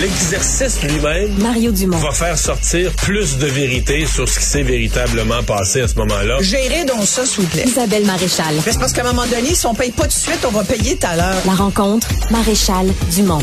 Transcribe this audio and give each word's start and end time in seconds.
L'exercice 0.00 0.82
lui-même 0.82 1.36
Mario 1.42 1.72
Dumont. 1.72 1.98
va 1.98 2.12
faire 2.12 2.38
sortir 2.38 2.90
plus 2.92 3.36
de 3.36 3.44
vérité 3.46 4.06
sur 4.06 4.26
ce 4.26 4.38
qui 4.38 4.46
s'est 4.46 4.62
véritablement 4.62 5.42
passé 5.42 5.82
à 5.82 5.88
ce 5.88 5.96
moment-là. 5.96 6.38
Gérez 6.40 6.86
donc 6.86 7.04
ça, 7.04 7.26
s'il 7.26 7.42
vous 7.42 7.50
plaît. 7.50 7.64
Isabelle 7.66 8.06
Maréchal. 8.06 8.54
Mais 8.64 8.72
c'est 8.72 8.78
parce 8.78 8.94
qu'à 8.94 9.02
un 9.02 9.12
moment 9.12 9.26
donné, 9.26 9.54
si 9.54 9.66
on 9.66 9.74
paye 9.74 9.92
pas 9.92 10.04
tout 10.04 10.08
de 10.08 10.12
suite, 10.14 10.42
on 10.48 10.52
va 10.52 10.64
payer 10.64 10.96
tout 10.96 11.06
à 11.06 11.16
l'heure. 11.16 11.42
La 11.44 11.52
rencontre, 11.52 12.08
Maréchal 12.30 12.86
Dumont. 13.14 13.42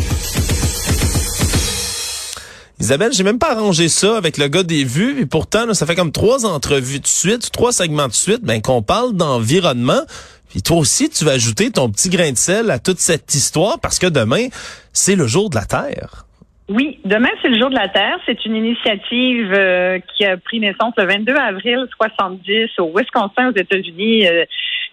Isabelle, 2.80 3.14
j'ai 3.14 3.24
même 3.24 3.38
pas 3.38 3.52
arrangé 3.52 3.88
ça 3.88 4.18
avec 4.18 4.40
le 4.40 4.48
gars 4.48 4.64
des 4.64 4.84
vues, 4.84 5.22
et 5.22 5.28
pourtant, 5.28 5.68
là, 5.68 5.76
ça 5.76 5.86
fait 5.86 5.96
comme 5.96 6.12
trois 6.12 6.48
entrevues 6.48 7.00
de 7.00 7.08
suite, 7.08 7.52
trois 7.52 7.72
segments 7.72 8.08
de 8.08 8.14
suite, 8.14 8.42
ben, 8.42 8.64
qu'on 8.64 8.82
parle 8.82 9.14
d'environnement. 9.14 10.02
Puis 10.50 10.64
toi 10.64 10.78
aussi, 10.78 11.10
tu 11.10 11.24
vas 11.24 11.34
ajouter 11.34 11.70
ton 11.70 11.92
petit 11.92 12.10
grain 12.10 12.32
de 12.32 12.38
sel 12.38 12.72
à 12.72 12.80
toute 12.80 13.00
cette 13.00 13.36
histoire 13.36 13.80
parce 13.80 14.00
que 14.00 14.08
demain, 14.08 14.48
c'est 14.92 15.16
le 15.16 15.28
jour 15.28 15.52
de 15.52 15.56
la 15.56 15.66
Terre. 15.66 16.27
Oui, 16.70 17.00
demain 17.06 17.30
c'est 17.42 17.48
le 17.48 17.58
jour 17.58 17.70
de 17.70 17.76
la 17.76 17.88
Terre. 17.88 18.20
C'est 18.26 18.44
une 18.46 18.56
initiative 18.56 19.54
euh, 19.54 20.00
qui 20.00 20.26
a 20.26 20.36
pris 20.36 20.60
naissance 20.60 20.94
le 20.98 21.06
22 21.06 21.34
avril 21.34 21.88
70 21.96 22.80
au 22.80 22.92
Wisconsin 22.94 23.52
aux 23.52 23.56
États-Unis. 23.56 24.28
Euh, 24.28 24.44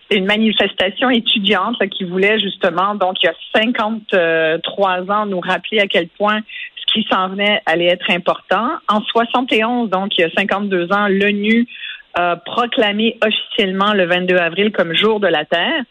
c'est 0.08 0.18
une 0.18 0.26
manifestation 0.26 1.10
étudiante 1.10 1.76
là, 1.80 1.88
qui 1.88 2.04
voulait 2.04 2.38
justement, 2.38 2.94
donc 2.94 3.16
il 3.22 3.26
y 3.26 3.28
a 3.28 3.34
53 3.60 5.10
ans, 5.10 5.26
nous 5.26 5.40
rappeler 5.40 5.80
à 5.80 5.88
quel 5.88 6.06
point 6.08 6.40
ce 6.76 6.92
qui 6.92 7.08
s'en 7.10 7.30
venait 7.30 7.60
allait 7.66 7.86
être 7.86 8.08
important. 8.10 8.68
En 8.88 9.00
71, 9.00 9.90
donc 9.90 10.16
il 10.16 10.20
y 10.20 10.24
a 10.24 10.30
52 10.30 10.92
ans, 10.92 11.08
l'ONU 11.08 11.66
a 12.14 12.36
proclamé 12.36 13.18
officiellement 13.26 13.94
le 13.94 14.06
22 14.06 14.36
avril 14.36 14.70
comme 14.70 14.94
jour 14.94 15.18
de 15.18 15.26
la 15.26 15.44
Terre. 15.44 15.82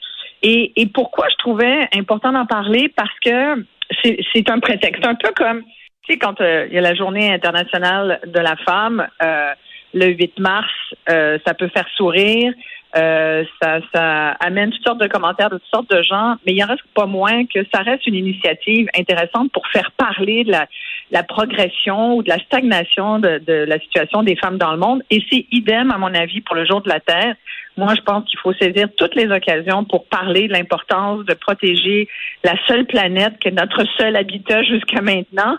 Et, 0.43 0.71
et 0.77 0.85
pourquoi 0.85 1.27
je 1.29 1.35
trouvais 1.37 1.89
important 1.93 2.31
d'en 2.31 2.45
parler? 2.45 2.87
Parce 2.95 3.19
que 3.19 3.65
c'est 4.01 4.49
un 4.49 4.59
prétexte. 4.59 5.05
Un 5.05 5.15
peu 5.15 5.31
comme, 5.35 5.63
tu 6.03 6.13
sais, 6.13 6.19
quand 6.19 6.41
euh, 6.41 6.67
il 6.69 6.75
y 6.75 6.77
a 6.77 6.81
la 6.81 6.95
journée 6.95 7.31
internationale 7.31 8.19
de 8.25 8.39
la 8.39 8.55
femme, 8.57 9.07
euh, 9.21 9.53
le 9.93 10.07
8 10.07 10.39
mars, 10.39 10.67
euh, 11.09 11.37
ça 11.45 11.53
peut 11.53 11.69
faire 11.69 11.87
sourire, 11.95 12.53
ça, 12.95 13.79
ça 13.91 14.31
amène 14.39 14.69
toutes 14.69 14.85
sortes 14.85 15.01
de 15.01 15.07
commentaires 15.07 15.49
de 15.49 15.57
toutes 15.57 15.73
sortes 15.73 15.89
de 15.89 16.03
gens, 16.03 16.35
mais 16.45 16.53
il 16.53 16.63
en 16.63 16.67
reste 16.67 16.83
pas 16.93 17.07
moins 17.07 17.43
que 17.47 17.65
ça 17.73 17.81
reste 17.81 18.05
une 18.05 18.13
initiative 18.13 18.87
intéressante 18.95 19.51
pour 19.51 19.65
faire 19.69 19.91
parler 19.97 20.43
de 20.43 20.51
la, 20.51 20.67
la 21.09 21.23
progression 21.23 22.15
ou 22.15 22.21
de 22.21 22.29
la 22.29 22.37
stagnation 22.37 23.17
de, 23.17 23.39
de 23.39 23.53
la 23.53 23.79
situation 23.79 24.21
des 24.21 24.35
femmes 24.35 24.59
dans 24.59 24.71
le 24.71 24.77
monde. 24.77 25.01
Et 25.09 25.23
c'est 25.31 25.47
idem, 25.51 25.89
à 25.89 25.97
mon 25.97 26.13
avis, 26.13 26.41
pour 26.41 26.55
le 26.55 26.65
jour 26.65 26.81
de 26.81 26.89
la 26.89 26.99
Terre. 26.99 27.35
Moi, 27.77 27.95
je 27.95 28.01
pense 28.01 28.25
qu'il 28.25 28.37
faut 28.37 28.53
saisir 28.53 28.87
toutes 28.95 29.15
les 29.15 29.31
occasions 29.31 29.85
pour 29.85 30.05
parler 30.05 30.47
de 30.47 30.53
l'importance 30.53 31.25
de 31.25 31.33
protéger 31.33 32.07
la 32.43 32.53
seule 32.67 32.85
planète 32.85 33.39
qui 33.39 33.47
est 33.47 33.51
notre 33.51 33.83
seul 33.97 34.15
habitat 34.15 34.61
jusqu'à 34.61 35.01
maintenant. 35.01 35.57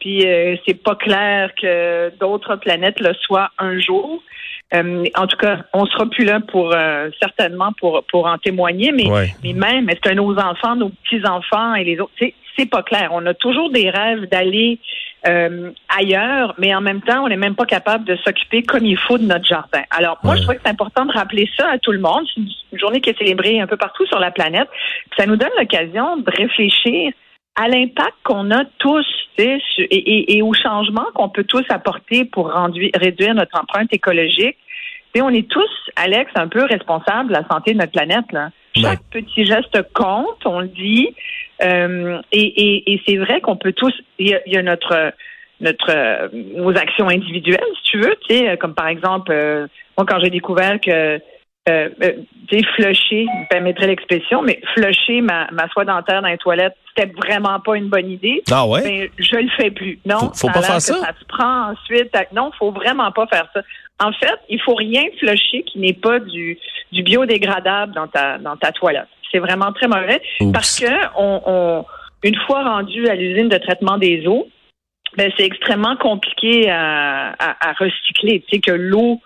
Puis 0.00 0.26
euh, 0.26 0.56
c'est 0.66 0.82
pas 0.82 0.94
clair 0.94 1.50
que 1.60 2.12
d'autres 2.18 2.56
planètes 2.56 3.00
le 3.00 3.14
soient 3.14 3.50
un 3.58 3.78
jour. 3.78 4.22
Euh, 4.74 5.04
en 5.16 5.26
tout 5.28 5.36
cas, 5.36 5.58
on 5.72 5.86
sera 5.86 6.06
plus 6.06 6.24
là 6.24 6.40
pour 6.40 6.74
euh, 6.74 7.08
certainement 7.20 7.72
pour 7.78 8.04
pour 8.10 8.26
en 8.26 8.36
témoigner, 8.38 8.90
mais 8.92 9.08
Ouais. 9.10 9.28
mais 9.44 9.52
même 9.52 9.88
est-ce 9.88 10.00
que 10.00 10.12
nos 10.14 10.36
enfants, 10.38 10.74
nos 10.76 10.88
petits 10.90 11.24
enfants 11.26 11.74
et 11.74 11.84
les 11.84 12.00
autres, 12.00 12.12
c'est 12.18 12.34
c'est 12.58 12.66
pas 12.70 12.82
clair. 12.82 13.10
On 13.12 13.24
a 13.26 13.34
toujours 13.34 13.70
des 13.70 13.90
rêves 13.90 14.26
d'aller 14.30 14.78
euh, 15.28 15.70
ailleurs, 15.96 16.54
mais 16.58 16.74
en 16.74 16.80
même 16.80 17.02
temps, 17.02 17.24
on 17.24 17.28
n'est 17.28 17.36
même 17.36 17.54
pas 17.54 17.66
capable 17.66 18.04
de 18.04 18.16
s'occuper 18.16 18.62
comme 18.62 18.84
il 18.86 18.96
faut 18.96 19.18
de 19.18 19.24
notre 19.24 19.44
jardin. 19.44 19.82
Alors, 19.90 20.18
moi, 20.22 20.32
Ouais. 20.32 20.38
je 20.38 20.44
trouve 20.44 20.54
que 20.56 20.62
c'est 20.64 20.70
important 20.70 21.04
de 21.04 21.12
rappeler 21.12 21.48
ça 21.56 21.68
à 21.70 21.78
tout 21.78 21.92
le 21.92 21.98
monde. 21.98 22.24
C'est 22.34 22.40
une 22.40 22.78
journée 22.78 23.00
qui 23.00 23.10
est 23.10 23.18
célébrée 23.18 23.60
un 23.60 23.66
peu 23.66 23.76
partout 23.76 24.06
sur 24.06 24.18
la 24.18 24.30
planète. 24.30 24.68
Puis 25.10 25.18
ça 25.20 25.26
nous 25.26 25.36
donne 25.36 25.50
l'occasion 25.58 26.16
de 26.16 26.30
réfléchir 26.30 27.12
à 27.56 27.68
l'impact 27.68 28.14
qu'on 28.22 28.50
a 28.50 28.64
tous 28.78 29.06
tu 29.36 29.44
sais, 29.44 29.58
sur- 29.74 29.86
et, 29.90 29.96
et, 29.96 30.36
et 30.36 30.42
au 30.42 30.54
changement 30.54 31.04
qu'on 31.14 31.28
peut 31.28 31.44
tous 31.44 31.64
apporter 31.68 32.24
pour 32.24 32.52
rendu- 32.52 32.90
réduire 32.94 33.34
notre 33.34 33.58
empreinte 33.60 33.92
écologique. 33.92 34.56
Tu 35.12 35.20
sais, 35.20 35.22
on 35.22 35.30
est 35.30 35.48
tous, 35.48 35.70
Alex, 35.96 36.30
un 36.34 36.48
peu 36.48 36.64
responsables 36.64 37.28
de 37.28 37.32
la 37.34 37.46
santé 37.48 37.72
de 37.72 37.78
notre 37.78 37.92
planète. 37.92 38.30
Là. 38.32 38.50
Chaque 38.76 39.02
petit 39.10 39.44
geste 39.46 39.82
compte, 39.94 40.44
on 40.44 40.60
le 40.60 40.68
dit. 40.68 41.14
Euh, 41.62 42.20
et 42.32 42.42
et, 42.42 42.92
et 42.92 43.02
c'est 43.06 43.16
vrai 43.16 43.40
qu'on 43.40 43.56
peut 43.56 43.72
tous. 43.72 43.94
Il 44.18 44.28
y 44.28 44.36
y 44.46 44.56
a 44.56 44.62
notre 44.62 45.12
notre 45.60 45.90
euh, 45.90 46.28
nos 46.32 46.76
actions 46.76 47.08
individuelles, 47.08 47.64
si 47.76 47.82
tu 47.84 47.98
veux, 47.98 48.14
tu 48.28 48.36
sais, 48.36 48.58
comme 48.58 48.74
par 48.74 48.88
exemple, 48.88 49.32
euh, 49.32 49.66
moi 49.96 50.04
quand 50.06 50.20
j'ai 50.20 50.28
découvert 50.28 50.78
que 50.80 51.18
euh, 51.68 51.88
euh, 52.02 52.12
tu 52.48 52.58
sais, 52.58 52.64
flusher, 52.74 53.24
me 53.24 53.48
permettrait 53.48 53.88
l'expression, 53.88 54.42
mais 54.42 54.60
flusher 54.74 55.20
ma, 55.20 55.48
ma 55.50 55.68
soie 55.68 55.84
dentaire 55.84 56.22
dans 56.22 56.28
les 56.28 56.38
toilettes, 56.38 56.76
c'était 56.96 57.12
vraiment 57.12 57.58
pas 57.60 57.76
une 57.76 57.88
bonne 57.88 58.08
idée. 58.10 58.42
Ah 58.50 58.66
ouais? 58.66 58.82
Ben, 58.82 59.08
je 59.18 59.36
le 59.36 59.48
fais 59.56 59.70
plus. 59.70 59.98
Non, 60.06 60.30
Faut- 60.34 60.46
pas 60.48 60.62
faire 60.62 60.80
ça? 60.80 60.94
Ça 60.94 61.12
se 61.18 61.24
prend 61.26 61.72
ensuite. 61.72 62.14
à- 62.16 62.24
Non, 62.32 62.50
faut 62.58 62.70
vraiment 62.70 63.10
pas 63.12 63.26
faire 63.26 63.48
ça. 63.52 63.62
En 63.98 64.12
fait, 64.12 64.38
il 64.48 64.60
faut 64.60 64.74
rien 64.74 65.02
flusher 65.18 65.62
qui 65.64 65.78
n'est 65.78 65.94
pas 65.94 66.18
du, 66.20 66.58
du 66.92 67.02
biodégradable 67.02 67.94
dans 67.94 68.06
ta 68.06 68.38
dans 68.38 68.56
ta 68.56 68.70
toilette. 68.72 69.08
C'est 69.32 69.38
vraiment 69.40 69.72
très 69.72 69.88
mauvais 69.88 70.20
Oups. 70.40 70.52
parce 70.52 70.78
que 70.78 70.86
on, 71.16 71.40
on- 71.46 71.84
une 72.22 72.36
fois 72.46 72.62
rendu 72.62 73.08
à 73.08 73.14
l'usine 73.14 73.48
de 73.48 73.56
traitement 73.58 73.98
des 73.98 74.26
eaux, 74.26 74.46
ben 75.16 75.30
c'est 75.36 75.44
extrêmement 75.44 75.96
compliqué 75.96 76.70
à, 76.70 77.30
à, 77.38 77.70
à 77.70 77.72
recycler. 77.72 78.40
Tu 78.48 78.56
sais 78.56 78.60
que 78.60 78.72
l'eau 78.72 79.20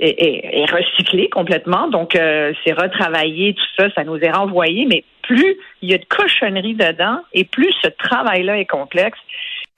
est, 0.00 0.60
est- 0.62 0.70
recyclée 0.70 1.28
complètement, 1.28 1.88
donc 1.88 2.16
euh, 2.16 2.52
c'est 2.64 2.72
retravaillé, 2.72 3.54
tout 3.54 3.66
ça, 3.78 3.90
ça 3.94 4.04
nous 4.04 4.16
est 4.18 4.30
renvoyé, 4.30 4.86
mais 4.86 5.04
plus 5.22 5.56
il 5.82 5.90
y 5.90 5.94
a 5.94 5.98
de 5.98 6.04
cochonneries 6.04 6.74
dedans 6.74 7.20
et 7.32 7.44
plus 7.44 7.72
ce 7.82 7.88
travail-là 7.88 8.58
est 8.58 8.66
complexe. 8.66 9.18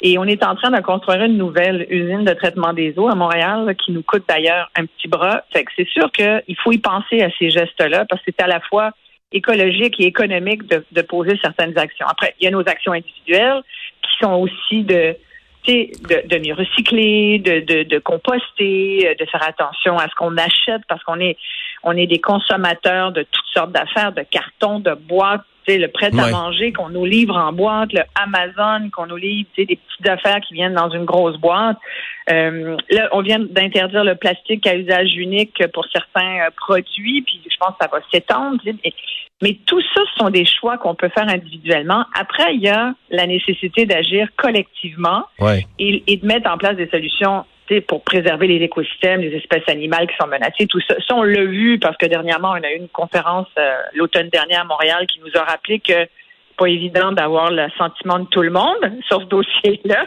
Et 0.05 0.19
on 0.19 0.25
est 0.25 0.44
en 0.44 0.56
train 0.56 0.71
de 0.71 0.81
construire 0.81 1.22
une 1.22 1.37
nouvelle 1.37 1.87
usine 1.88 2.25
de 2.25 2.32
traitement 2.32 2.72
des 2.72 2.99
eaux 2.99 3.09
à 3.09 3.15
Montréal 3.15 3.66
là, 3.66 3.75
qui 3.75 3.93
nous 3.93 4.03
coûte 4.03 4.25
d'ailleurs 4.28 4.69
un 4.77 4.87
petit 4.87 5.06
bras. 5.06 5.43
Fait 5.53 5.65
que 5.65 5.71
c'est 5.77 5.87
sûr 5.88 6.11
qu'il 6.11 6.56
faut 6.62 6.72
y 6.72 6.78
penser 6.78 7.22
à 7.22 7.31
ces 7.38 7.50
gestes-là 7.50 8.05
parce 8.09 8.21
que 8.22 8.32
c'est 8.37 8.43
à 8.43 8.49
la 8.49 8.59
fois 8.61 8.91
écologique 9.31 10.00
et 10.00 10.06
économique 10.06 10.66
de, 10.66 10.84
de 10.91 11.03
poser 11.03 11.38
certaines 11.41 11.78
actions. 11.78 12.06
Après, 12.09 12.34
il 12.41 12.44
y 12.44 12.49
a 12.49 12.50
nos 12.50 12.66
actions 12.69 12.93
individuelles 12.93 13.62
qui 14.03 14.11
sont 14.21 14.32
aussi 14.34 14.82
de 14.82 15.16
de, 15.67 16.27
de 16.27 16.39
mieux 16.39 16.55
recycler, 16.55 17.39
de, 17.39 17.61
de, 17.61 17.83
de 17.84 17.99
composter, 17.99 19.09
euh, 19.09 19.15
de 19.15 19.25
faire 19.27 19.47
attention 19.47 19.99
à 19.99 20.09
ce 20.09 20.15
qu'on 20.17 20.37
achète 20.37 20.83
parce 20.89 21.03
qu'on 21.05 21.21
est 21.21 21.37
on 21.82 21.93
est 21.97 22.06
des 22.06 22.20
consommateurs 22.20 23.12
de 23.12 23.22
toutes 23.22 23.47
sortes 23.54 23.72
d'affaires, 23.72 24.12
de 24.12 24.22
cartons, 24.22 24.81
de 24.81 24.94
boîtes, 24.94 25.43
le 25.69 25.87
prêt 25.87 26.10
à 26.19 26.25
Ouais. 26.25 26.31
manger 26.32 26.72
qu'on 26.72 26.88
nous 26.88 27.04
livre 27.04 27.37
en 27.37 27.53
boîte, 27.53 27.93
le 27.93 28.00
Amazon 28.20 28.91
qu'on 28.91 29.06
nous 29.06 29.16
livre, 29.16 29.48
des 29.56 29.65
petites 29.66 30.09
affaires 30.09 30.41
qui 30.41 30.54
viennent 30.54 30.75
dans 30.75 30.91
une 30.91 31.04
grosse 31.04 31.37
boîte. 31.38 31.76
Euh, 32.31 32.76
là, 32.91 33.09
on 33.12 33.22
vient 33.22 33.38
d'interdire 33.38 34.03
le 34.03 34.16
plastique 34.16 34.66
à 34.66 34.75
usage 34.76 35.15
unique 35.16 35.62
pour 35.72 35.87
certains 35.93 36.41
euh, 36.47 36.50
produits, 36.56 37.22
puis 37.22 37.41
je 37.48 37.56
pense 37.60 37.76
que 37.78 37.84
ça 37.84 37.88
va 37.93 38.00
s'étendre. 38.12 38.59
mais- 39.41 39.59
tout 39.66 39.81
ça, 39.94 40.00
ce 40.12 40.19
sont 40.25 40.31
des 40.31 40.44
choix 40.44 40.78
qu'on 40.78 40.94
peut 40.97 41.09
faire 41.09 41.28
individuellement. 41.28 42.04
Après, 42.19 42.54
il 42.54 42.60
y 42.62 42.69
a 42.69 42.94
la 43.10 43.26
nécessité 43.26 43.87
d'agir 43.87 44.28
collectivement 44.37 45.25
Ouais. 45.41 45.66
et, 45.78 46.03
et 46.06 46.16
de 46.16 46.26
mettre 46.26 46.50
en 46.50 46.59
place 46.59 46.76
des 46.76 46.88
solutions 46.88 47.44
pour 47.81 48.03
préserver 48.03 48.47
les 48.47 48.65
écosystèmes, 48.65 49.21
les 49.21 49.37
espèces 49.37 49.69
animales 49.69 50.06
qui 50.06 50.16
sont 50.21 50.28
menacées, 50.28 50.66
tout 50.66 50.81
ça. 50.81 50.94
Ça, 51.06 51.15
on 51.15 51.22
l'a 51.22 51.44
vu 51.44 51.78
parce 51.78 51.97
que 51.97 52.06
dernièrement, 52.06 52.50
on 52.50 52.62
a 52.62 52.72
eu 52.72 52.77
une 52.77 52.88
conférence 52.88 53.49
euh, 53.59 53.75
l'automne 53.94 54.28
dernier 54.28 54.56
à 54.56 54.65
Montréal 54.65 55.06
qui 55.06 55.21
nous 55.21 55.31
a 55.34 55.44
rappelé 55.44 55.81
que 55.81 55.93
c'est 55.93 56.56
pas 56.56 56.69
évident 56.69 57.12
d'avoir 57.12 57.50
le 57.50 57.69
sentiment 57.78 58.19
de 58.19 58.27
tout 58.27 58.43
le 58.43 58.50
monde 58.50 58.93
sur 59.09 59.21
ce 59.21 59.27
dossier-là. 59.27 60.06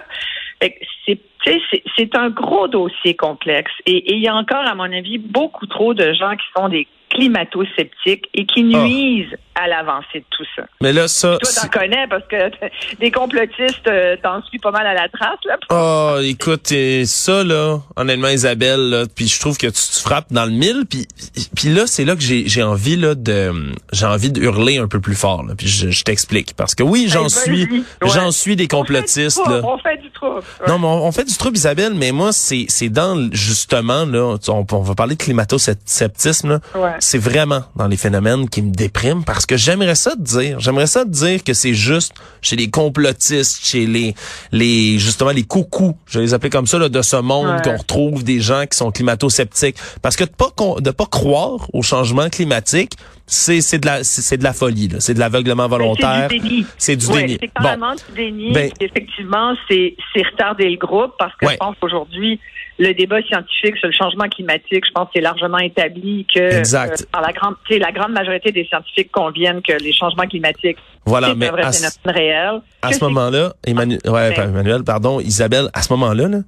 C'est 1.98 2.16
un 2.16 2.30
gros 2.30 2.68
dossier 2.68 3.16
complexe 3.16 3.72
et 3.86 3.98
et 3.98 4.14
il 4.14 4.22
y 4.22 4.28
a 4.28 4.36
encore, 4.36 4.66
à 4.66 4.76
mon 4.76 4.92
avis, 4.92 5.18
beaucoup 5.18 5.66
trop 5.68 5.94
de 5.94 6.14
gens 6.14 6.36
qui 6.36 6.46
sont 6.56 6.70
des 6.70 6.88
climato-sceptiques 7.16 8.30
et 8.34 8.46
qui 8.46 8.64
nuisent 8.64 9.36
à 9.56 9.68
l'avancée 9.70 10.20
de 10.20 10.26
tout 10.32 10.44
ça. 10.56 10.64
Mais 10.82 10.92
là, 10.92 11.08
ça. 11.08 11.38
Toi, 11.42 11.50
c'est- 11.50 11.62
t'en 11.70 11.80
connais 11.80 12.06
parce 12.10 12.26
que 12.28 12.52
des 13.00 13.10
complotistes, 13.12 13.88
euh, 13.88 14.18
t'en 14.22 14.44
suis 14.44 14.60
pas 14.60 14.72
mal 14.72 14.86
à 14.86 14.94
la 14.94 15.08
trace, 15.08 15.40
là. 15.46 15.58
Oh, 15.70 16.20
écoute, 16.22 16.72
et 16.74 17.06
ça 17.06 17.44
là, 17.44 17.80
honnêtement 17.96 18.28
Isabelle, 18.28 18.90
là, 18.90 19.04
puis 19.14 19.28
je 19.28 19.40
trouve 19.40 19.58
que 19.58 19.68
tu, 19.68 19.74
tu 19.74 20.00
frappes 20.02 20.32
dans 20.32 20.46
le 20.46 20.52
mille, 20.52 20.84
puis 20.90 21.08
puis 21.56 21.70
là 21.74 21.88
c'est 21.88 22.04
là 22.04 22.16
que 22.16 22.22
j'ai 22.22 22.48
j'ai 22.48 22.64
envie 22.64 22.98
là 22.98 23.16
de 23.16 23.54
j'ai 23.94 24.06
envie 24.06 24.32
de 24.32 24.42
hurler 24.42 24.78
un 24.78 24.88
peu 24.90 25.00
plus 25.00 25.16
fort 25.16 25.44
là, 25.44 25.54
puis 25.58 25.68
je, 25.68 25.90
je 25.90 26.04
t'explique 26.04 26.54
parce 26.58 26.76
que 26.76 26.84
oui 26.84 27.08
j'en 27.10 27.24
Hey, 27.26 27.30
suis. 27.30 27.64
Ouais. 27.64 27.82
j'en 28.14 28.32
suis 28.32 28.56
des 28.58 28.68
complotistes 28.68 29.40
on 29.40 29.46
fait 29.46 29.50
du 29.50 29.56
là. 29.56 29.62
trouble, 29.62 29.74
On 29.74 29.78
fait 29.78 29.98
du 30.02 30.12
trouble. 30.12 30.36
Ouais. 30.60 30.68
Non, 30.68 30.80
mais 30.80 30.88
on, 30.88 31.06
on 31.08 31.12
fait 31.14 31.24
du 31.24 31.38
trouble, 31.38 31.56
Isabelle, 31.58 31.94
mais 31.96 32.12
moi, 32.12 32.32
c'est 32.34 32.66
c'est 32.68 32.90
dans, 32.90 33.30
justement, 33.32 34.06
là, 34.06 34.36
on, 34.50 34.66
on 34.70 34.82
va 34.82 34.96
parler 34.96 35.16
de 35.16 35.24
climato-sceptisme, 35.24 36.50
là. 36.50 36.60
Ouais. 36.76 36.92
C'est 37.06 37.20
vraiment 37.20 37.62
dans 37.76 37.88
les 37.88 37.98
phénomènes 37.98 38.50
qui 38.50 38.64
me 38.64 38.72
dépriment 38.72 39.24
parce 39.24 39.46
que 39.46 39.58
j'aimerais 39.58 39.94
ça 39.94 40.16
te 40.16 40.22
dire, 40.22 40.60
j'aimerais 40.60 40.88
ça 40.88 41.06
te 41.06 41.10
dire 41.10 41.44
que 41.44 41.54
c'est 41.54 41.76
juste 41.76 42.14
chez 42.42 42.56
les 42.56 42.70
complotistes, 42.72 43.64
chez 43.64 43.86
les, 43.86 44.16
les, 44.52 44.98
justement, 44.98 45.30
les 45.30 45.44
coucous, 45.44 45.96
je 46.08 46.18
vais 46.18 46.26
les 46.26 46.34
appeler 46.34 46.50
comme 46.50 46.66
ça, 46.66 46.80
là, 46.80 46.90
de 46.90 47.02
ce 47.04 47.18
monde, 47.18 47.46
Ouais. 47.48 47.62
qu'on 47.64 47.78
retrouve 47.78 48.24
des 48.24 48.40
gens 48.40 48.64
qui 48.66 48.76
sont 48.76 48.90
climato-sceptiques. 48.92 49.78
Parce 50.02 50.16
que 50.16 50.24
de 50.24 50.32
pas, 50.32 50.50
de 50.80 50.90
pas 50.90 51.06
croire 51.06 51.68
au 51.74 51.84
changement 51.84 52.28
climatique, 52.30 52.94
c'est 53.28 53.62
c'est 53.62 53.80
de 53.80 53.86
la 53.88 54.04
c'est 54.04 54.22
c'est 54.22 54.38
de 54.38 54.44
la 54.44 54.54
folie 54.54 54.88
là, 54.88 54.98
c'est 55.00 55.14
de 55.16 55.20
l'aveuglement 55.20 55.68
volontaire. 55.68 56.28
C'est 56.30 56.38
du 56.40 56.48
déni. 56.50 56.66
C'est 56.78 56.96
du 56.96 57.06
Ouais, 57.08 57.22
déni. 57.26 57.38
C'est 57.42 57.48
Bon, 57.56 57.64
carrément 57.64 57.94
du 57.96 58.16
déni. 58.16 58.52
Ben- 58.52 58.72
Effectivement, 58.80 59.54
c'est 59.68 59.96
c'est 60.14 60.24
retarder 60.26 60.70
le 60.70 60.78
groupe 60.78 61.12
parce 61.20 61.34
que 61.38 61.46
Ouais. 61.46 61.54
je 61.54 61.58
pense 61.58 61.76
qu'aujourd'hui, 61.82 62.40
le 62.78 62.94
débat 62.94 63.22
scientifique 63.22 63.78
sur 63.78 63.88
le 63.88 63.94
changement 63.94 64.28
climatique, 64.28 64.84
je 64.86 64.92
pense 64.94 65.06
que 65.06 65.12
c'est 65.16 65.22
largement 65.22 65.60
établi 65.60 66.26
que 66.34 66.40
Exact. 66.60 67.02
euh, 67.02 67.06
par 67.12 67.22
la 67.22 67.32
grande, 67.32 67.56
tu 67.66 67.74
sais, 67.74 67.80
la 67.80 67.92
grande 67.94 68.12
majorité 68.12 68.52
des 68.52 68.66
scientifiques 68.66 69.12
conviennent 69.12 69.62
que 69.62 69.72
les 69.82 69.94
changements 69.94 70.28
climatiques 70.28 70.78
voilà, 71.06 71.30
c'est 71.30 71.36
mais 71.36 71.48
un 71.48 71.52
vrai 71.52 71.62
à, 71.64 71.72
ce- 71.72 71.80
phénomène 72.04 72.16
réel. 72.22 72.62
à 72.82 72.92
ce 72.92 73.04
moment-là, 73.06 73.54
Emmanuel, 73.66 74.00
ouais, 74.08 74.34
Emmanuel, 74.40 74.84
pardon, 74.84 75.20
Isabelle, 75.22 75.70
à 75.74 75.82
ce 75.84 75.94
moment-là, 75.94 76.28
là, 76.28 76.40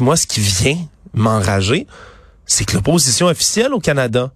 moi, 0.00 0.16
ce 0.16 0.26
qui 0.26 0.40
vient 0.40 0.76
m'enrager, 1.12 1.86
c'est 2.46 2.64
que 2.64 2.74
l'opposition 2.74 3.26
officielle 3.26 3.74
au 3.74 3.80
Canada, 3.80 4.30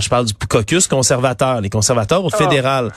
je 0.00 0.08
parle 0.08 0.26
du 0.26 0.34
caucus 0.34 0.86
conservateur, 0.86 1.60
les 1.62 1.70
conservateurs 1.70 2.22
au 2.24 2.28
Oh. 2.32 2.90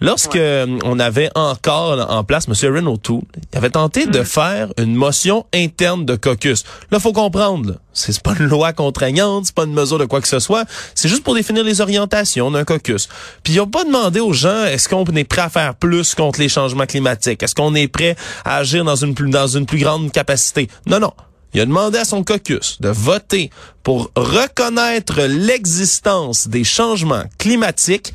Lorsque 0.00 0.36
euh, 0.36 0.78
on 0.84 0.98
avait 0.98 1.30
encore 1.34 2.10
en 2.10 2.24
place 2.24 2.46
M. 2.48 2.54
Erin 2.62 2.86
O'Toole, 2.86 3.22
il 3.52 3.58
avait 3.58 3.70
tenté 3.70 4.06
Mm. 4.06 4.10
de 4.10 4.22
faire 4.22 4.68
une 4.78 4.94
motion 4.94 5.44
interne 5.54 6.04
de 6.04 6.16
caucus. 6.16 6.64
Là, 6.90 7.00
faut 7.00 7.12
comprendre, 7.12 7.76
c'est 7.92 8.12
c'est 8.12 8.22
pas 8.22 8.34
une 8.38 8.46
loi 8.46 8.72
contraignante, 8.72 9.46
c'est 9.46 9.54
pas 9.54 9.64
une 9.64 9.72
mesure 9.74 9.98
de 9.98 10.04
quoi 10.04 10.20
que 10.20 10.28
ce 10.28 10.38
soit, 10.38 10.64
c'est 10.94 11.08
juste 11.08 11.24
pour 11.24 11.34
définir 11.34 11.64
les 11.64 11.80
orientations 11.80 12.50
d'un 12.50 12.64
caucus. 12.64 13.08
Puis 13.42 13.54
ils 13.54 13.60
ont 13.60 13.66
pas 13.66 13.84
demandé 13.84 14.20
aux 14.20 14.32
gens 14.32 14.64
est-ce 14.64 14.88
qu'on 14.88 15.04
est 15.04 15.24
prêt 15.24 15.42
à 15.42 15.48
faire 15.48 15.74
plus 15.74 16.14
contre 16.14 16.38
les 16.40 16.48
changements 16.48 16.86
climatiques, 16.86 17.42
est-ce 17.42 17.54
qu'on 17.54 17.74
est 17.74 17.88
prêt 17.88 18.16
à 18.44 18.56
agir 18.58 18.84
dans 18.84 18.96
une 18.96 19.14
plus 19.14 19.30
dans 19.30 19.48
une 19.48 19.66
plus 19.66 19.78
grande 19.78 20.12
capacité? 20.12 20.68
Non 20.86 21.00
non, 21.00 21.12
il 21.54 21.60
a 21.60 21.66
demandé 21.66 21.98
à 21.98 22.04
son 22.04 22.22
caucus 22.24 22.80
de 22.80 22.88
voter 22.88 23.50
pour 23.82 24.10
reconnaître 24.16 25.22
l'existence 25.22 26.46
des 26.48 26.64
changements 26.64 27.24
climatiques 27.38 28.12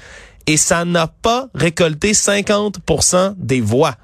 et 0.48 0.58
ça 0.58 0.86
n'a 0.86 1.08
pas 1.08 1.48
récolté 1.54 2.12
50% 2.12 3.36
des 3.38 3.62
voix. 3.62 3.96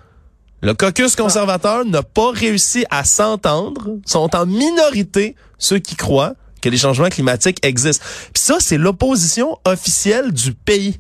Le 0.62 0.74
caucus 0.74 1.16
conservateur 1.16 1.86
n'a 1.86 2.04
pas 2.04 2.32
réussi 2.32 2.86
à 2.90 3.04
s'entendre, 3.06 3.98
sont 4.06 4.36
en 4.36 4.46
minorité 4.46 5.36
ceux 5.58 5.80
qui 5.80 5.96
croient 5.96 6.34
que 6.62 6.70
les 6.70 6.78
changements 6.78 7.08
climatiques 7.10 7.66
existent. 7.66 8.06
Puis 8.34 8.44
ça, 8.44 8.58
c'est 8.60 8.78
l'opposition 8.78 9.58
officielle 9.66 10.34
du 10.34 10.54
pays. 10.54 11.00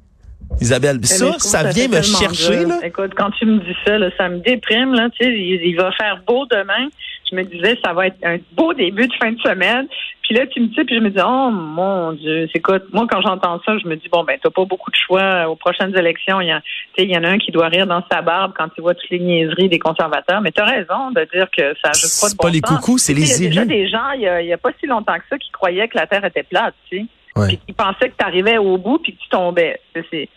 Isabelle, 0.62 1.00
ça, 1.06 1.25
je 1.25 1.30
trouve 1.30 1.40
ça 1.40 1.63
vient 1.69 1.88
me 1.88 2.01
chercher, 2.01 2.66
là. 2.66 2.80
Écoute, 2.84 3.12
quand 3.16 3.31
tu 3.31 3.46
me 3.46 3.60
dis 3.60 3.75
ça, 3.86 3.98
là, 3.98 4.10
ça 4.18 4.30
me 4.30 4.40
déprime. 4.40 4.94
Là, 4.94 5.10
tu 5.10 5.25
sais, 5.25 5.31
il, 5.31 5.62
il 5.66 5.75
va 5.75 5.92
faire 5.94 6.22
beau 6.28 6.46
demain. 6.48 6.90
Je 7.31 7.36
me 7.36 7.44
disais, 7.44 7.78
ça 7.86 7.94
va 7.94 8.07
être 8.07 8.18
un 8.24 8.38
beau 8.54 8.74
début 8.74 9.07
de 9.07 9.13
fin 9.22 9.31
de 9.31 9.40
semaine. 9.40 9.88
Puis 10.24 10.36
là, 10.36 10.48
tu 10.48 10.60
me 10.62 10.68
dis, 10.68 10.84
puis 10.84 10.96
je 10.96 11.00
me 11.01 11.10
dis, 11.10 11.19
oh 11.24 11.50
mon 11.51 12.13
Dieu, 12.13 12.48
c'est 12.51 12.57
écoute, 12.60 12.84
moi, 12.92 13.06
quand 13.10 13.22
j'entends 13.22 13.60
ça, 13.66 13.78
je 13.78 13.88
me 13.88 13.96
dis, 13.96 14.10
bon, 14.12 14.24
ben, 14.24 14.38
t'as 14.42 14.50
pas 14.50 14.66
beaucoup 14.66 14.90
de 14.92 14.96
choix 14.96 15.48
aux 15.48 15.56
prochaines 15.56 15.96
élections. 15.96 16.42
Il 16.42 16.48
y, 16.48 16.51
a, 16.51 16.62
il 16.98 17.10
y 17.10 17.18
en 17.18 17.24
a 17.24 17.30
un 17.30 17.38
qui 17.38 17.51
doit 17.51 17.68
rire 17.68 17.86
dans 17.88 18.04
sa 18.12 18.22
barbe 18.22 18.54
quand 18.57 18.68
il 18.78 18.81
voit 18.81 18.96
toutes 18.96 19.10
les 19.12 19.19
niaiseries 19.19 19.69
des 19.69 19.80
conservateurs. 19.80 20.42
Mais 20.42 20.51
t'as 20.51 20.66
raison 20.66 21.12
de 21.12 21.28
dire 21.34 21.48
que 21.56 21.75
ça 21.84 21.92
ajoute 21.92 22.01
pas 22.19 22.28
de 22.28 22.31
C'est 22.31 22.38
pas 22.38 22.48
bon 22.48 22.54
les 22.54 22.62
coucous, 22.62 22.98
c'est 22.98 23.13
les 23.13 23.42
Il 23.42 23.46
y 23.46 23.48
a 23.48 23.50
déjà 23.50 23.62
élus. 23.62 23.68
des 23.69 23.88
gens, 23.90 24.12
il 24.16 24.22
y 24.22 24.28
a, 24.28 24.42
il 24.42 24.48
y 24.48 24.54
a 24.54 24.57
pas 24.57 24.72
si 24.80 24.88
longtemps 24.88 25.18
que 25.18 25.25
ça, 25.30 25.38
qui 25.38 25.51
croyaient 25.51 25.88
que 25.88 25.98
la 25.98 26.07
Terre 26.07 26.25
était 26.25 26.44
plate, 26.44 26.74
tu 26.90 26.98
sais. 26.98 27.06
Puis 27.35 27.57
qui 27.65 27.73
pensaient 27.73 28.09
que 28.09 28.17
tu 28.17 28.25
arrivais 28.25 28.57
au 28.57 28.77
bout 28.77 28.97
puis 28.99 29.13
que 29.15 29.21
tu 29.21 29.29
tombais. 29.29 29.79
C'est- 30.11 30.29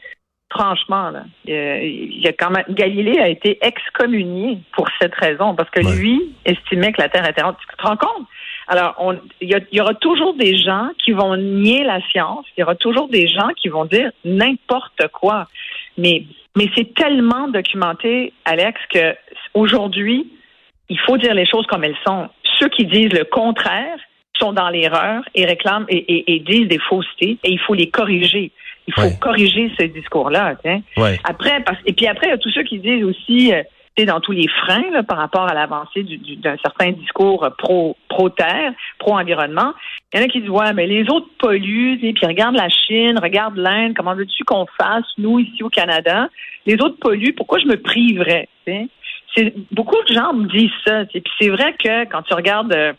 franchement 0.50 1.08
là, 1.08 1.22
il 1.46 1.54
y 1.54 1.56
a- 1.56 1.82
il 1.82 2.20
y 2.20 2.28
a 2.28 2.32
quand 2.34 2.50
même 2.50 2.64
Galilée 2.68 3.18
a 3.18 3.28
été 3.28 3.58
excommunié 3.62 4.58
pour 4.74 4.86
cette 5.00 5.14
raison 5.14 5.54
parce 5.54 5.70
que 5.70 5.80
Ouais. 5.82 5.96
lui 5.96 6.34
estimait 6.44 6.92
que 6.92 7.00
la 7.00 7.08
Terre 7.08 7.26
était 7.26 7.40
ronde. 7.40 7.56
Tu 7.58 7.74
te 7.74 7.82
rends 7.82 7.96
compte? 7.96 8.26
Alors, 8.68 8.94
on- 8.98 9.18
il 9.40 9.48
y, 9.48 9.54
a- 9.54 9.60
il 9.72 9.78
y 9.78 9.80
aura 9.80 9.94
toujours 9.94 10.34
des 10.34 10.56
gens 10.58 10.90
qui 11.02 11.12
vont 11.12 11.36
nier 11.38 11.84
la 11.84 12.00
science. 12.10 12.44
Il 12.56 12.60
y 12.60 12.64
aura 12.64 12.74
toujours 12.74 13.08
des 13.08 13.26
gens 13.28 13.48
qui 13.56 13.68
vont 13.68 13.86
dire 13.86 14.10
n'importe 14.24 15.08
quoi. 15.12 15.46
Mais 15.96 16.24
mais 16.54 16.68
c'est 16.76 16.92
tellement 16.92 17.48
documenté, 17.48 18.34
Alex, 18.44 18.78
que 18.92 19.16
aujourd'hui, 19.54 20.30
il 20.90 20.98
faut 21.00 21.16
dire 21.16 21.32
les 21.32 21.46
choses 21.46 21.66
comme 21.66 21.82
elles 21.82 21.96
sont. 22.06 22.28
Ceux 22.60 22.68
qui 22.68 22.84
disent 22.84 23.12
le 23.14 23.24
contraire 23.24 23.98
sont 24.38 24.52
dans 24.52 24.69
l'erreur 24.70 25.23
et 25.34 25.44
réclament 25.44 25.87
et, 25.88 25.96
et- 25.96 26.34
et 26.34 26.38
disent 26.40 26.69
des 26.69 26.79
faussetés 26.79 27.38
et 27.44 27.50
il 27.50 27.58
faut 27.61 27.75
les 27.75 27.90
corriger. 27.90 28.50
Il 28.88 28.94
faut 28.94 29.02
corriger 29.20 29.70
ce 29.79 29.84
discours-là. 29.84 30.56
Après, 31.25 31.62
parce, 31.64 31.79
et 31.87 31.93
puis 31.93 32.06
après, 32.08 32.26
il 32.26 32.31
y 32.31 32.32
a 32.32 32.38
tous 32.38 32.50
ceux 32.50 32.64
qui 32.64 32.79
disent 32.79 33.05
aussi, 33.05 33.52
euh, 33.55 33.62
dans 34.06 34.20
tous 34.20 34.32
les 34.32 34.49
freins 34.49 34.90
là, 34.90 35.02
par 35.02 35.19
rapport 35.19 35.46
à 35.49 35.55
l'avancée 35.55 36.02
du- 36.02 36.17
du- 36.17 36.37
d'un 36.37 36.56
certain 36.64 36.90
discours 36.93 37.44
euh, 37.44 37.50
pro 37.50 37.96
pro 38.08 38.29
terre, 38.31 38.73
pro 38.99 39.12
environnement. 39.19 39.75
Il 40.12 40.19
y 40.19 40.23
en 40.23 40.25
a 40.25 40.29
qui 40.29 40.40
disent 40.40 40.50
ouais, 40.50 40.73
mais 40.73 40.87
les 40.87 41.02
autres 41.11 41.28
polluent, 41.38 42.00
sais, 42.00 42.12
puis 42.14 42.26
regarde 42.26 42.56
la 42.56 42.69
Chine, 42.70 43.19
regarde 43.23 43.56
l'Inde, 43.56 43.93
comment 43.94 44.14
veux-tu 44.14 44.43
qu'on 44.44 44.67
fasse 44.81 45.05
nous 45.19 45.38
ici 45.38 45.62
au 45.62 45.69
Canada? 45.69 46.28
Les 46.67 46.75
autres 46.75 46.96
polluent, 46.99 47.35
pourquoi 47.37 47.58
je 47.61 47.67
me 47.67 47.76
priverais 47.76 48.49
beaucoup 49.70 49.96
de 50.08 50.12
gens 50.14 50.32
me 50.32 50.46
disent 50.49 50.70
ça. 50.87 51.05
Puis 51.06 51.23
c'est 51.40 51.49
vrai 51.50 51.75
que 51.78 52.05
quand 52.06 52.23
tu 52.23 52.35
regardes 52.35 52.73
euh, 52.75 52.93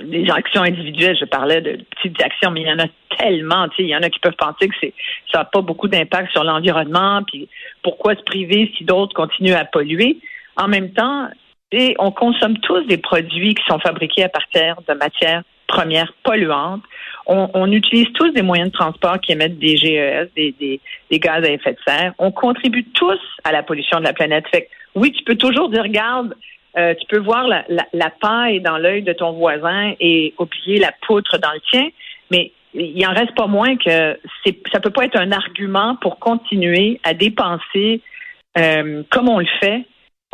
les 0.00 0.30
actions 0.30 0.62
individuelles, 0.62 1.16
je 1.18 1.24
parlais 1.24 1.60
de 1.60 1.84
petites 1.96 2.22
actions, 2.22 2.50
mais 2.50 2.62
il 2.62 2.66
y 2.66 2.72
en 2.72 2.78
a 2.78 2.88
tellement. 3.18 3.68
tu 3.68 3.76
sais, 3.76 3.82
Il 3.82 3.88
y 3.88 3.96
en 3.96 4.02
a 4.02 4.10
qui 4.10 4.20
peuvent 4.20 4.36
penser 4.36 4.68
que 4.68 4.74
c'est 4.80 4.94
ça 5.32 5.40
n'a 5.40 5.44
pas 5.44 5.60
beaucoup 5.60 5.88
d'impact 5.88 6.32
sur 6.32 6.44
l'environnement. 6.44 7.22
Puis 7.26 7.48
pourquoi 7.82 8.14
se 8.14 8.22
priver 8.22 8.72
si 8.76 8.84
d'autres 8.84 9.14
continuent 9.14 9.54
à 9.54 9.64
polluer 9.64 10.18
En 10.56 10.68
même 10.68 10.92
temps, 10.92 11.28
on 11.98 12.10
consomme 12.10 12.58
tous 12.58 12.82
des 12.82 12.98
produits 12.98 13.54
qui 13.54 13.64
sont 13.66 13.78
fabriqués 13.78 14.24
à 14.24 14.28
partir 14.28 14.76
de 14.86 14.94
matières 14.94 15.42
premières 15.66 16.12
polluantes. 16.22 16.82
On, 17.26 17.70
utilise 17.70 18.12
tous 18.14 18.30
des 18.30 18.42
moyens 18.42 18.70
de 18.70 18.76
transport 18.76 19.20
qui 19.20 19.32
émettent 19.32 19.58
des 19.58 19.76
GES, 19.76 20.28
des, 20.36 20.52
des, 20.58 20.80
des 21.10 21.18
gaz 21.20 21.44
à 21.44 21.50
effet 21.50 21.72
de 21.72 21.78
serre. 21.86 22.12
On 22.18 22.32
contribue 22.32 22.84
tous 22.84 23.20
à 23.44 23.52
la 23.52 23.62
pollution 23.62 24.00
de 24.00 24.04
la 24.04 24.12
planète. 24.12 24.44
Fait 24.50 24.62
que, 24.62 24.68
oui, 24.96 25.12
tu 25.12 25.22
peux 25.22 25.36
toujours 25.36 25.70
dire, 25.70 25.84
regarde, 25.84 26.34
euh, 26.78 26.94
tu 26.94 27.06
peux 27.06 27.18
voir 27.18 27.46
la, 27.48 27.64
la, 27.68 27.86
la 27.92 28.10
paille 28.10 28.60
dans 28.60 28.78
l'œil 28.78 29.02
de 29.02 29.12
ton 29.12 29.32
voisin 29.32 29.92
et 30.00 30.34
oublier 30.38 30.78
la 30.78 30.92
poutre 31.06 31.38
dans 31.38 31.52
le 31.52 31.60
tien, 31.70 31.88
mais 32.30 32.52
il 32.74 33.06
en 33.06 33.12
reste 33.12 33.34
pas 33.34 33.46
moins 33.46 33.76
que 33.76 34.18
c'est, 34.44 34.56
ça 34.72 34.80
peut 34.80 34.90
pas 34.90 35.04
être 35.04 35.18
un 35.20 35.32
argument 35.32 35.96
pour 35.96 36.18
continuer 36.18 37.00
à 37.04 37.12
dépenser 37.12 38.00
euh, 38.58 39.02
comme 39.10 39.28
on 39.28 39.38
le 39.40 39.46
fait 39.60 39.82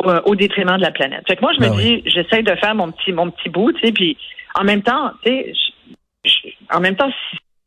au, 0.03 0.09
au 0.31 0.35
détriment 0.35 0.77
de 0.77 0.81
la 0.81 0.91
planète. 0.91 1.23
Fait 1.27 1.35
que 1.35 1.41
moi, 1.41 1.51
je 1.53 1.59
me 1.59 1.69
Ben 1.69 1.75
dis, 1.75 2.01
j'essaie 2.05 2.41
de 2.43 2.55
faire 2.55 2.75
mon 2.75 2.91
petit 2.91 3.11
mon 3.11 3.29
petit 3.31 3.49
bout, 3.49 3.73
tu 3.73 3.85
sais, 3.85 3.91
puis 3.91 4.17
en 4.55 4.63
même 4.63 4.81
temps, 4.81 5.11
tu 5.23 5.29
sais, 5.31 5.53
je- 6.23 6.29
je- 6.29 6.75
en 6.75 6.79
même 6.79 6.95
temps, 6.95 7.11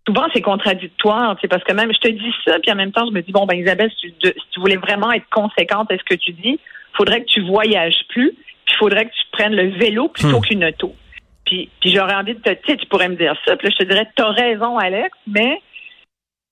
souvent 0.07 0.27
c'est 0.33 0.41
contradictoire, 0.41 1.37
tu 1.37 1.43
sais, 1.43 1.49
parce 1.49 1.65
que 1.65 1.73
même 1.75 1.93
je 1.93 1.99
te 1.99 2.09
dis 2.09 2.33
ça, 2.47 2.59
puis 2.59 2.73
en 2.73 2.77
même 2.77 2.93
temps, 2.93 3.07
je 3.07 3.13
me 3.13 3.21
dis 3.21 3.33
bon 3.33 3.45
ben 3.45 3.59
Isabelle, 3.59 3.91
si 3.91 4.11
tu, 4.13 4.29
de- 4.29 4.35
si 4.35 4.47
tu 4.53 4.61
voulais 4.61 4.77
vraiment 4.77 5.13
être 5.13 5.29
conséquente 5.31 5.93
à 5.93 5.99
ce 5.99 6.05
que 6.05 6.15
tu 6.15 6.33
dis, 6.33 6.59
faudrait 6.95 7.21
que 7.21 7.27
tu 7.27 7.43
voyages 7.43 8.01
plus, 8.09 8.33
puis 8.67 8.75
faudrait 8.79 9.07
que 9.07 9.11
tu 9.11 9.25
prennes 9.33 9.55
le 9.55 9.71
vélo 9.79 10.09
plutôt 10.09 10.39
Hmm. 10.39 10.43
qu'une 10.43 10.65
auto. 10.65 10.95
Puis, 11.45 11.69
puis 11.81 11.91
j'aurais 11.91 12.15
envie 12.15 12.35
de 12.35 12.41
te, 12.41 12.51
sais, 12.67 12.77
tu 12.77 12.87
pourrais 12.87 13.09
me 13.09 13.17
dire 13.17 13.35
ça, 13.45 13.57
puis 13.57 13.69
là, 13.69 13.75
je 13.79 13.85
te 13.85 13.91
dirais, 13.91 14.09
t'as 14.17 14.31
raison, 14.31 14.79
Alex, 14.79 15.11
mais 15.27 15.61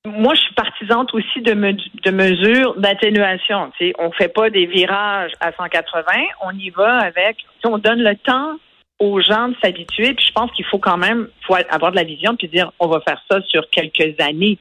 moi, 0.06 0.34
je 0.34 0.40
suis 0.40 0.54
partisante 0.54 1.12
aussi 1.14 1.42
de, 1.42 1.52
me- 1.52 1.72
de 1.72 2.10
mesures 2.10 2.74
d'atténuation. 2.76 3.70
On 3.98 4.10
fait 4.12 4.28
pas 4.32 4.48
des 4.50 4.66
virages 4.66 5.32
à 5.40 5.52
180, 5.52 6.02
on 6.42 6.52
y 6.52 6.70
va 6.70 6.98
avec, 7.00 7.36
on 7.64 7.78
donne 7.78 8.02
le 8.02 8.16
temps 8.16 8.56
aux 8.98 9.20
gens 9.20 9.48
de 9.48 9.56
s'habituer. 9.62 10.14
Puis 10.14 10.26
je 10.26 10.32
pense 10.32 10.50
qu'il 10.52 10.64
faut 10.66 10.78
quand 10.78 10.96
même 10.96 11.28
faut 11.46 11.54
avoir 11.68 11.90
de 11.92 11.96
la 11.96 12.04
vision 12.04 12.34
puis 12.36 12.48
dire 12.48 12.72
on 12.78 12.88
va 12.88 13.00
faire 13.00 13.22
ça 13.30 13.40
sur 13.42 13.68
quelques 13.70 14.18
années. 14.20 14.58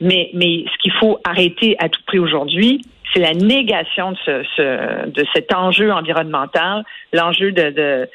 Mais, 0.00 0.30
mais 0.34 0.64
ce 0.72 0.78
qu'il 0.82 0.92
faut 0.92 1.20
arrêter 1.24 1.76
à 1.78 1.88
tout 1.88 2.02
prix 2.06 2.18
aujourd'hui, 2.18 2.82
c'est 3.12 3.20
la 3.20 3.32
négation 3.32 4.12
de, 4.12 4.16
ce, 4.24 4.42
ce- 4.56 5.08
de 5.10 5.24
cet 5.34 5.54
enjeu 5.54 5.92
environnemental, 5.92 6.84
l'enjeu 7.12 7.52
de, 7.52 7.70
de, 7.70 8.08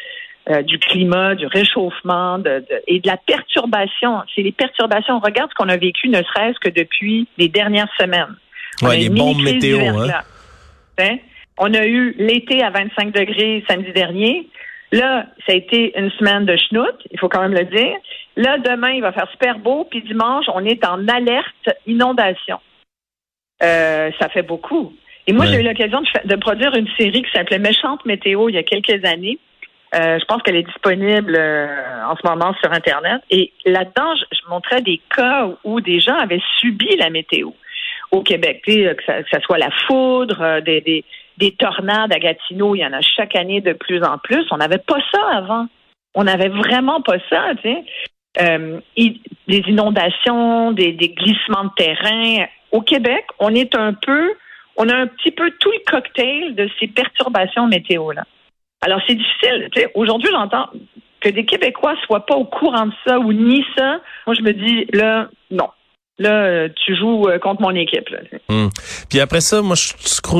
euh, 0.49 0.61
du 0.63 0.79
climat, 0.79 1.35
du 1.35 1.45
réchauffement 1.45 2.39
de, 2.39 2.59
de- 2.69 2.81
et 2.87 2.99
de 2.99 3.07
la 3.07 3.17
perturbation. 3.17 4.21
C'est 4.35 4.41
les 4.41 4.51
perturbations. 4.51 5.19
Regarde 5.19 5.49
ce 5.51 5.55
qu'on 5.55 5.69
a 5.69 5.77
vécu, 5.77 6.09
ne 6.09 6.21
serait-ce 6.23 6.59
que 6.59 6.69
depuis 6.69 7.27
les 7.37 7.47
dernières 7.49 7.89
semaines. 7.99 8.35
Ouais, 8.81 8.95
a 8.95 8.95
les 8.95 9.09
bombes 9.09 9.41
météo, 9.41 9.79
hein. 9.79 10.07
Hein? 10.99 11.17
On 11.57 11.73
a 11.73 11.85
eu 11.85 12.15
l'été 12.17 12.63
à 12.63 12.69
25 12.69 13.11
degrés 13.13 13.63
samedi 13.69 13.91
dernier. 13.91 14.47
Là, 14.91 15.25
ça 15.45 15.53
a 15.53 15.55
été 15.55 15.97
une 15.99 16.09
semaine 16.11 16.45
de 16.45 16.55
schnout, 16.57 16.95
il 17.11 17.19
faut 17.19 17.29
quand 17.29 17.41
même 17.41 17.53
le 17.53 17.65
dire. 17.65 17.95
Là, 18.37 18.57
demain, 18.57 18.91
il 18.91 19.01
va 19.01 19.11
faire 19.11 19.29
super 19.31 19.59
beau, 19.59 19.85
puis 19.89 20.01
dimanche, 20.01 20.45
on 20.53 20.63
est 20.65 20.83
en 20.85 21.07
alerte 21.07 21.69
inondation. 21.85 22.59
Euh, 23.63 24.11
ça 24.19 24.29
fait 24.29 24.41
beaucoup. 24.43 24.93
Et 25.27 25.33
moi, 25.33 25.45
Ouais. 25.45 25.51
j'ai 25.53 25.59
eu 25.59 25.63
l'occasion 25.63 26.01
de, 26.01 26.27
de 26.27 26.35
produire 26.35 26.73
une 26.75 26.87
série 26.97 27.21
qui 27.23 27.31
s'appelait 27.33 27.59
Méchante 27.59 28.05
météo 28.05 28.49
il 28.49 28.55
y 28.55 28.57
a 28.57 28.63
quelques 28.63 29.03
années. 29.05 29.37
Euh, 29.95 30.17
je 30.19 30.25
pense 30.25 30.41
qu'elle 30.43 30.55
est 30.55 30.63
disponible 30.63 31.35
euh, 31.37 31.67
en 32.07 32.15
ce 32.15 32.27
moment 32.27 32.53
sur 32.61 32.71
Internet. 32.71 33.21
Et 33.31 33.51
là-dedans, 33.65 34.15
je, 34.15 34.37
je 34.37 34.49
montrais 34.49 34.81
des 34.81 35.01
cas 35.15 35.49
où 35.63 35.81
des 35.81 35.99
gens 35.99 36.15
avaient 36.15 36.41
subi 36.59 36.95
la 36.97 37.09
météo 37.09 37.49
au 38.11 38.21
Québec. 38.21 38.61
Que, 38.65 38.95
ça, 39.05 39.23
que 39.23 39.29
ça 39.31 39.39
soit 39.41 39.57
la 39.57 39.71
foudre, 39.87 40.41
euh, 40.41 40.61
des, 40.61 40.81
des, 40.81 41.03
des 41.37 41.51
tornades 41.51 42.13
à 42.13 42.19
Gatineau, 42.19 42.75
il 42.75 42.79
y 42.79 42.85
en 42.85 42.93
a 42.93 43.01
chaque 43.01 43.35
année 43.35 43.61
de 43.61 43.73
plus 43.73 44.03
en 44.03 44.17
plus. 44.19 44.45
On 44.51 44.57
n'avait 44.57 44.77
pas 44.77 44.99
ça 45.11 45.21
avant. 45.33 45.65
On 46.15 46.23
n'avait 46.23 46.49
vraiment 46.49 47.01
pas 47.01 47.17
ça, 47.29 47.51
tu 47.61 47.69
sais. 47.69 47.83
euh, 48.41 48.79
des 48.95 49.63
inondations, 49.67 50.71
des, 50.71 50.91
des 50.93 51.09
glissements 51.09 51.65
de 51.65 51.73
terrain. 51.75 52.45
Au 52.71 52.81
Québec, 52.81 53.25
on 53.39 53.53
est 53.55 53.75
un 53.75 53.93
peu, 53.93 54.33
on 54.77 54.87
a 54.89 54.95
un 54.95 55.07
petit 55.07 55.31
peu 55.31 55.51
tout 55.59 55.71
le 55.71 55.91
cocktail 55.91 56.55
de 56.55 56.69
ces 56.79 56.87
perturbations 56.87 57.67
météo-là. 57.67 58.23
Alors, 58.81 59.01
c'est 59.07 59.15
difficile. 59.15 59.69
Aujourd'hui, 59.95 60.29
j'entends 60.31 60.69
que 61.19 61.29
des 61.29 61.45
Québécois 61.45 61.95
soient 62.05 62.25
pas 62.25 62.35
au 62.35 62.45
courant 62.45 62.85
de 62.85 62.93
ça 63.05 63.19
ou 63.19 63.33
ni 63.33 63.65
ça. 63.77 63.99
Moi, 64.25 64.35
je 64.35 64.41
me 64.41 64.53
dis, 64.53 64.85
là, 64.93 65.27
non 65.51 65.69
là, 66.19 66.43
euh, 66.43 66.69
tu 66.85 66.95
joues 66.95 67.27
euh, 67.27 67.39
contre 67.39 67.61
mon 67.61 67.73
équipe. 67.75 68.07
Là. 68.09 68.19
Hum. 68.49 68.69
Puis 69.09 69.19
après 69.19 69.41
ça, 69.41 69.61
moi, 69.61 69.75
je, 69.75 69.93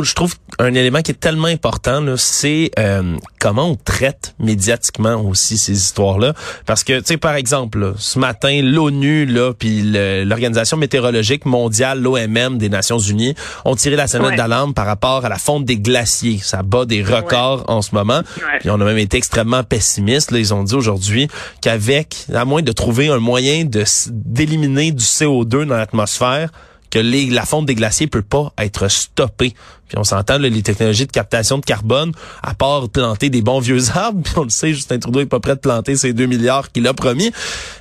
je 0.04 0.16
trouve 0.16 0.36
un 0.60 0.74
élément 0.74 1.02
qui 1.02 1.12
est 1.12 1.20
tellement 1.20 1.48
important, 1.48 2.04
c'est 2.18 2.72
euh, 2.78 3.16
comment 3.40 3.70
on 3.70 3.76
traite 3.76 4.36
médiatiquement 4.40 5.16
aussi 5.22 5.58
ces 5.58 5.72
histoires-là. 5.72 6.34
Parce 6.66 6.84
que, 6.84 7.00
tu 7.00 7.06
sais, 7.06 7.18
par 7.18 7.36
exemple, 7.36 7.94
ce 7.98 8.20
matin, 8.20 8.60
l'ONU, 8.62 9.26
là, 9.26 9.54
puis 9.54 9.82
l'Organisation 10.26 10.78
météorologique 10.78 11.46
mondiale, 11.46 12.02
l'OMM 12.02 12.58
des 12.58 12.70
Nations 12.70 13.00
Unies, 13.00 13.36
ont 13.64 13.76
tiré 13.76 13.96
la 13.96 14.08
sonnette 14.08 14.36
d'alarme 14.36 14.74
par 14.74 14.86
rapport 14.86 15.26
à 15.26 15.30
la 15.30 15.38
fonte 15.38 15.66
des 15.66 15.78
glaciers. 15.78 16.40
Ça 16.40 16.62
bat 16.62 16.86
des 16.86 17.02
records 17.02 17.64
en 17.68 17.82
ce 17.82 17.96
moment. 17.96 18.22
Puis 18.60 18.70
on 18.70 18.82
a 18.82 18.86
même 18.86 18.98
été 18.98 19.18
extrêmement 19.18 19.64
pessimistes. 19.64 20.32
Là, 20.32 20.40
ils 20.40 20.54
ont 20.54 20.64
dit 20.64 20.76
aujourd'hui 20.76 21.28
qu'avec, 21.62 22.26
à 22.34 22.44
moins 22.44 22.62
de 22.62 22.72
trouver 22.72 23.08
un 23.08 23.20
moyen 23.20 23.64
de 23.64 23.84
d'éliminer 24.10 24.92
du 24.92 25.04
CO2 25.04 25.69
dans 25.70 25.78
l'atmosphère 25.78 26.50
que 26.90 27.00
la 27.34 27.44
fonte 27.44 27.66
des 27.66 27.76
glaciers 27.76 28.08
peut 28.08 28.22
pas 28.22 28.52
être 28.58 28.90
stoppée. 28.90 29.54
Puis 29.88 29.98
on 29.98 30.04
s'entend, 30.04 30.38
les 30.38 30.62
technologies 30.62 31.08
de 31.08 31.12
captation 31.12 31.58
de 31.58 31.66
carbone, 31.66 32.12
à 32.44 32.54
part 32.54 32.90
planter 32.90 33.30
des 33.30 33.42
bons 33.42 33.60
vieux 33.60 33.90
arbres, 33.96 34.22
puis 34.24 34.34
on 34.38 34.44
le 34.44 34.50
sait, 34.50 34.70
Justin 34.70 35.00
Trudeau 35.00 35.20
est 35.22 35.26
pas 35.26 35.40
prêt 35.40 35.56
de 35.56 35.62
planter 35.62 35.96
ces 35.96 36.14
2 36.14 36.26
milliards 36.26 36.72
qu'il 36.72 36.88
a 36.88 36.94
promis, 36.94 37.32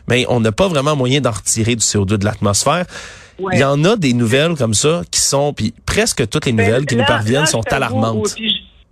mais 0.08 0.24
on 0.28 0.40
n'a 0.40 0.52
pas 0.52 0.68
vraiment 0.68 0.96
moyen 0.96 1.20
d'en 1.20 1.30
retirer 1.30 1.74
du 1.74 1.84
CO2 1.84 2.18
de 2.18 2.24
l'atmosphère. 2.24 2.84
Il 3.52 3.58
y 3.58 3.64
en 3.64 3.84
a 3.84 3.96
des 3.96 4.14
nouvelles 4.14 4.54
comme 4.56 4.74
ça 4.74 5.02
qui 5.12 5.20
sont, 5.20 5.52
puis 5.52 5.72
presque 5.86 6.28
toutes 6.28 6.46
les 6.46 6.52
ben, 6.52 6.66
nouvelles 6.66 6.86
qui 6.86 6.96
nous 6.96 7.04
parviennent 7.04 7.46
sont 7.46 7.62
alarmantes. 7.72 8.34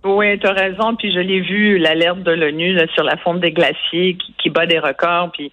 oui, 0.05 0.39
tu 0.39 0.47
as 0.47 0.53
raison, 0.53 0.95
puis 0.95 1.11
je 1.11 1.19
l'ai 1.19 1.41
vu, 1.41 1.77
l'alerte 1.77 2.23
de 2.23 2.31
l'ONU 2.31 2.79
sur 2.95 3.03
la 3.03 3.17
fonte 3.17 3.41
des 3.41 3.51
glaciers 3.51 4.15
qui, 4.15 4.33
qui 4.41 4.49
bat 4.49 4.65
des 4.65 4.79
records, 4.79 5.31
puis 5.33 5.51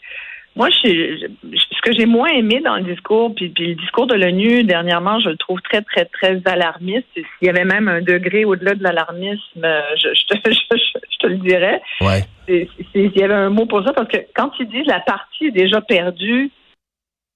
moi, 0.56 0.68
je, 0.70 1.26
ce 1.42 1.82
que 1.82 1.92
j'ai 1.96 2.06
moins 2.06 2.28
aimé 2.28 2.60
dans 2.64 2.76
le 2.76 2.84
discours, 2.84 3.34
puis, 3.34 3.52
le 3.58 3.74
discours 3.74 4.06
de 4.06 4.14
l'ONU 4.14 4.62
dernièrement, 4.62 5.18
je 5.18 5.30
le 5.30 5.36
trouve 5.36 5.60
très, 5.62 5.82
très, 5.82 6.04
très 6.04 6.40
alarmiste. 6.44 7.06
S'il 7.14 7.24
y 7.42 7.48
avait 7.48 7.64
même 7.64 7.88
un 7.88 8.00
degré 8.00 8.44
au-delà 8.44 8.74
de 8.74 8.82
l'alarmisme, 8.82 9.66
je, 9.96 10.08
je, 10.14 10.26
te, 10.26 10.50
je, 10.52 11.18
te 11.18 11.26
le 11.26 11.38
dirais. 11.38 11.82
Ouais. 12.00 12.22
S'il 12.46 13.16
y 13.16 13.22
avait 13.22 13.34
un 13.34 13.50
mot 13.50 13.66
pour 13.66 13.82
ça, 13.84 13.92
parce 13.92 14.08
que 14.08 14.18
quand 14.34 14.52
ils 14.60 14.68
disent 14.68 14.86
la 14.86 15.00
partie 15.00 15.46
est 15.46 15.50
déjà 15.50 15.80
perdue, 15.80 16.50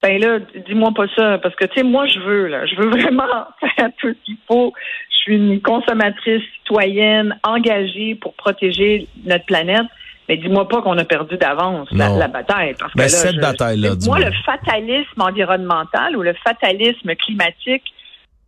ben 0.00 0.20
là, 0.20 0.38
dis-moi 0.68 0.92
pas 0.94 1.06
ça, 1.16 1.38
parce 1.38 1.56
que 1.56 1.64
tu 1.64 1.75
sais, 1.78 1.82
moi 1.82 2.06
je 2.06 2.20
veux, 2.20 2.46
là, 2.46 2.66
je 2.66 2.76
veux 2.76 2.88
vraiment 3.00 3.26
faire 3.60 3.90
tout 3.98 4.08
ce 4.08 4.25
qu'il 4.25 4.37
faut. 4.46 4.72
Je 5.10 5.16
suis 5.16 5.34
une 5.34 5.60
consommatrice 5.60 6.42
citoyenne 6.58 7.37
engagée 7.42 8.14
pour 8.14 8.34
protéger 8.34 9.08
notre 9.25 9.44
planète. 9.44 9.87
Mais 10.28 10.37
dis-moi 10.37 10.68
pas 10.68 10.82
qu'on 10.82 10.99
a 10.99 11.04
perdu 11.04 11.37
d'avance 11.38 11.88
la, 11.90 12.28
bataille. 12.28 12.75
Parce 12.78 12.94
ben, 12.94 13.08
cette 13.08 13.37
bataille-là, 13.37 13.94
Moi, 14.06 14.18
le 14.18 14.32
fatalisme 14.44 15.20
environnemental 15.20 16.16
ou 16.16 16.23
le 16.23 16.35
fatalisme 16.44 17.14
climatique, 17.14 17.85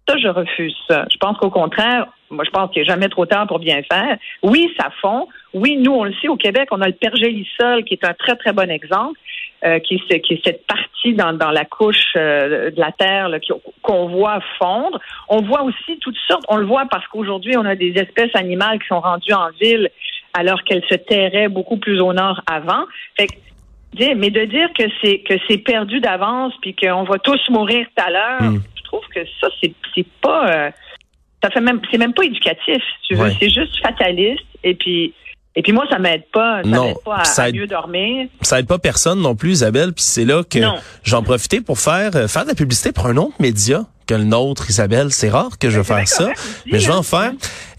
ça, 0.06 0.18
je 0.18 0.28
refuse 0.28 0.76
ça. 0.88 1.06
Je 1.10 1.16
pense 1.18 1.38
qu'au 1.38 1.50
contraire, 1.50 2.06
moi, 2.30 2.44
je 2.44 2.50
pense 2.50 2.70
qu'il 2.70 2.82
n'est 2.82 2.88
jamais 2.88 3.08
trop 3.08 3.26
tard 3.26 3.46
pour 3.46 3.58
bien 3.58 3.80
faire. 3.90 4.18
Oui, 4.42 4.72
ça 4.78 4.90
fond. 5.00 5.28
Oui, 5.54 5.76
nous, 5.76 5.92
on 5.92 6.04
le 6.04 6.12
sait, 6.20 6.28
au 6.28 6.36
Québec, 6.36 6.68
on 6.70 6.80
a 6.80 6.86
le 6.86 6.92
pergélisol, 6.92 7.84
qui 7.84 7.94
est 7.94 8.04
un 8.04 8.14
très, 8.14 8.36
très 8.36 8.52
bon 8.52 8.70
exemple, 8.70 9.18
euh, 9.64 9.78
qui, 9.80 10.00
est, 10.10 10.20
qui 10.20 10.34
est 10.34 10.44
cette 10.44 10.66
partie 10.66 11.14
dans, 11.14 11.32
dans 11.32 11.50
la 11.50 11.64
couche 11.64 12.12
euh, 12.16 12.70
de 12.70 12.80
la 12.80 12.92
Terre 12.92 13.28
qu'on 13.82 14.08
voit 14.08 14.40
fondre. 14.58 14.98
On 15.28 15.42
voit 15.42 15.62
aussi 15.62 15.98
toutes 16.00 16.18
sortes, 16.28 16.44
on 16.48 16.56
le 16.56 16.66
voit 16.66 16.86
parce 16.90 17.06
qu'aujourd'hui, 17.08 17.56
on 17.56 17.64
a 17.64 17.74
des 17.74 17.92
espèces 17.96 18.34
animales 18.34 18.78
qui 18.80 18.88
sont 18.88 19.00
rendues 19.00 19.32
en 19.32 19.50
ville 19.60 19.90
alors 20.34 20.62
qu'elle 20.64 20.82
se 20.88 20.94
tairait 20.94 21.48
beaucoup 21.48 21.76
plus 21.76 22.00
au 22.00 22.12
nord 22.12 22.40
avant. 22.46 22.84
Fait 23.16 23.28
mais 24.16 24.30
de 24.30 24.44
dire 24.44 24.68
que 24.78 24.84
c'est 25.02 25.18
que 25.18 25.34
c'est 25.48 25.58
perdu 25.58 26.00
d'avance 26.00 26.52
puis 26.62 26.76
qu'on 26.76 27.02
va 27.02 27.18
tous 27.18 27.40
mourir 27.50 27.86
tout 27.96 28.04
à 28.04 28.10
l'heure, 28.10 28.42
hmm. 28.42 28.62
je 28.76 28.82
trouve 28.84 29.02
que 29.12 29.20
ça 29.40 29.48
c'est 29.60 29.72
c'est 29.94 30.06
pas 30.20 30.48
euh, 30.48 30.70
ça 31.42 31.50
fait 31.50 31.60
même 31.60 31.80
c'est 31.90 31.98
même 31.98 32.14
pas 32.14 32.24
éducatif, 32.24 32.82
tu 33.08 33.14
veux, 33.14 33.30
c'est 33.40 33.50
juste 33.50 33.80
fataliste 33.82 34.44
et 34.62 34.74
puis 34.74 35.12
et 35.56 35.62
puis 35.62 35.72
moi, 35.72 35.84
ça 35.90 35.98
m'aide 35.98 36.22
pas. 36.32 36.62
Ça 36.62 36.68
m'aide 36.68 36.96
pas 37.04 37.22
à, 37.36 37.50
mieux 37.50 37.66
dormir. 37.66 38.28
Ça 38.40 38.60
aide 38.60 38.68
pas 38.68 38.78
personne 38.78 39.20
non 39.20 39.34
plus, 39.34 39.50
Isabelle. 39.50 39.92
Puis 39.92 40.04
c'est 40.04 40.24
là 40.24 40.44
que 40.44 40.60
j'en 41.02 41.22
profitais 41.22 41.60
pour 41.60 41.78
faire 41.78 42.14
euh, 42.14 42.28
faire 42.28 42.44
de 42.44 42.48
la 42.48 42.54
publicité 42.54 42.92
pour 42.92 43.06
un 43.06 43.16
autre 43.16 43.34
média 43.40 43.84
que 44.10 44.14
le 44.14 44.24
nôtre, 44.24 44.68
Isabelle. 44.68 45.12
C'est 45.12 45.30
rare 45.30 45.56
que 45.58 45.70
je 45.70 45.78
ben, 45.78 45.84
fasse 45.84 46.10
ça, 46.10 46.30
mais 46.66 46.80
je 46.80 46.88
vais 46.88 46.94
en 46.94 47.04
faire. 47.04 47.32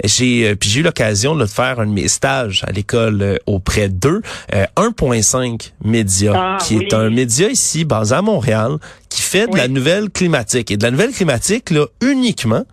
J'ai 0.03 0.47
euh, 0.47 0.55
puis 0.55 0.69
j'ai 0.69 0.79
eu 0.79 0.83
l'occasion 0.83 1.35
de 1.35 1.45
faire 1.45 1.81
un 1.81 1.85
de 1.85 1.91
mes 1.91 2.07
stages 2.07 2.63
à 2.65 2.71
l'école 2.71 3.21
euh, 3.21 3.38
auprès 3.45 3.89
d'eux. 3.89 4.21
1.5 4.77 5.71
Média, 5.83 6.33
ah, 6.35 6.57
qui 6.61 6.77
est 6.77 6.93
un 6.93 7.09
média 7.09 7.50
ici 7.50 7.83
basé 7.83 8.15
à 8.15 8.21
Montréal, 8.21 8.77
qui 9.09 9.21
fait 9.21 9.47
de 9.47 9.57
la 9.57 9.67
nouvelle 9.67 10.09
climatique 10.09 10.71
et 10.71 10.77
de 10.77 10.83
la 10.83 10.91
nouvelle 10.91 11.11
climatique 11.11 11.69
là 11.69 11.85
uniquement, 12.01 12.63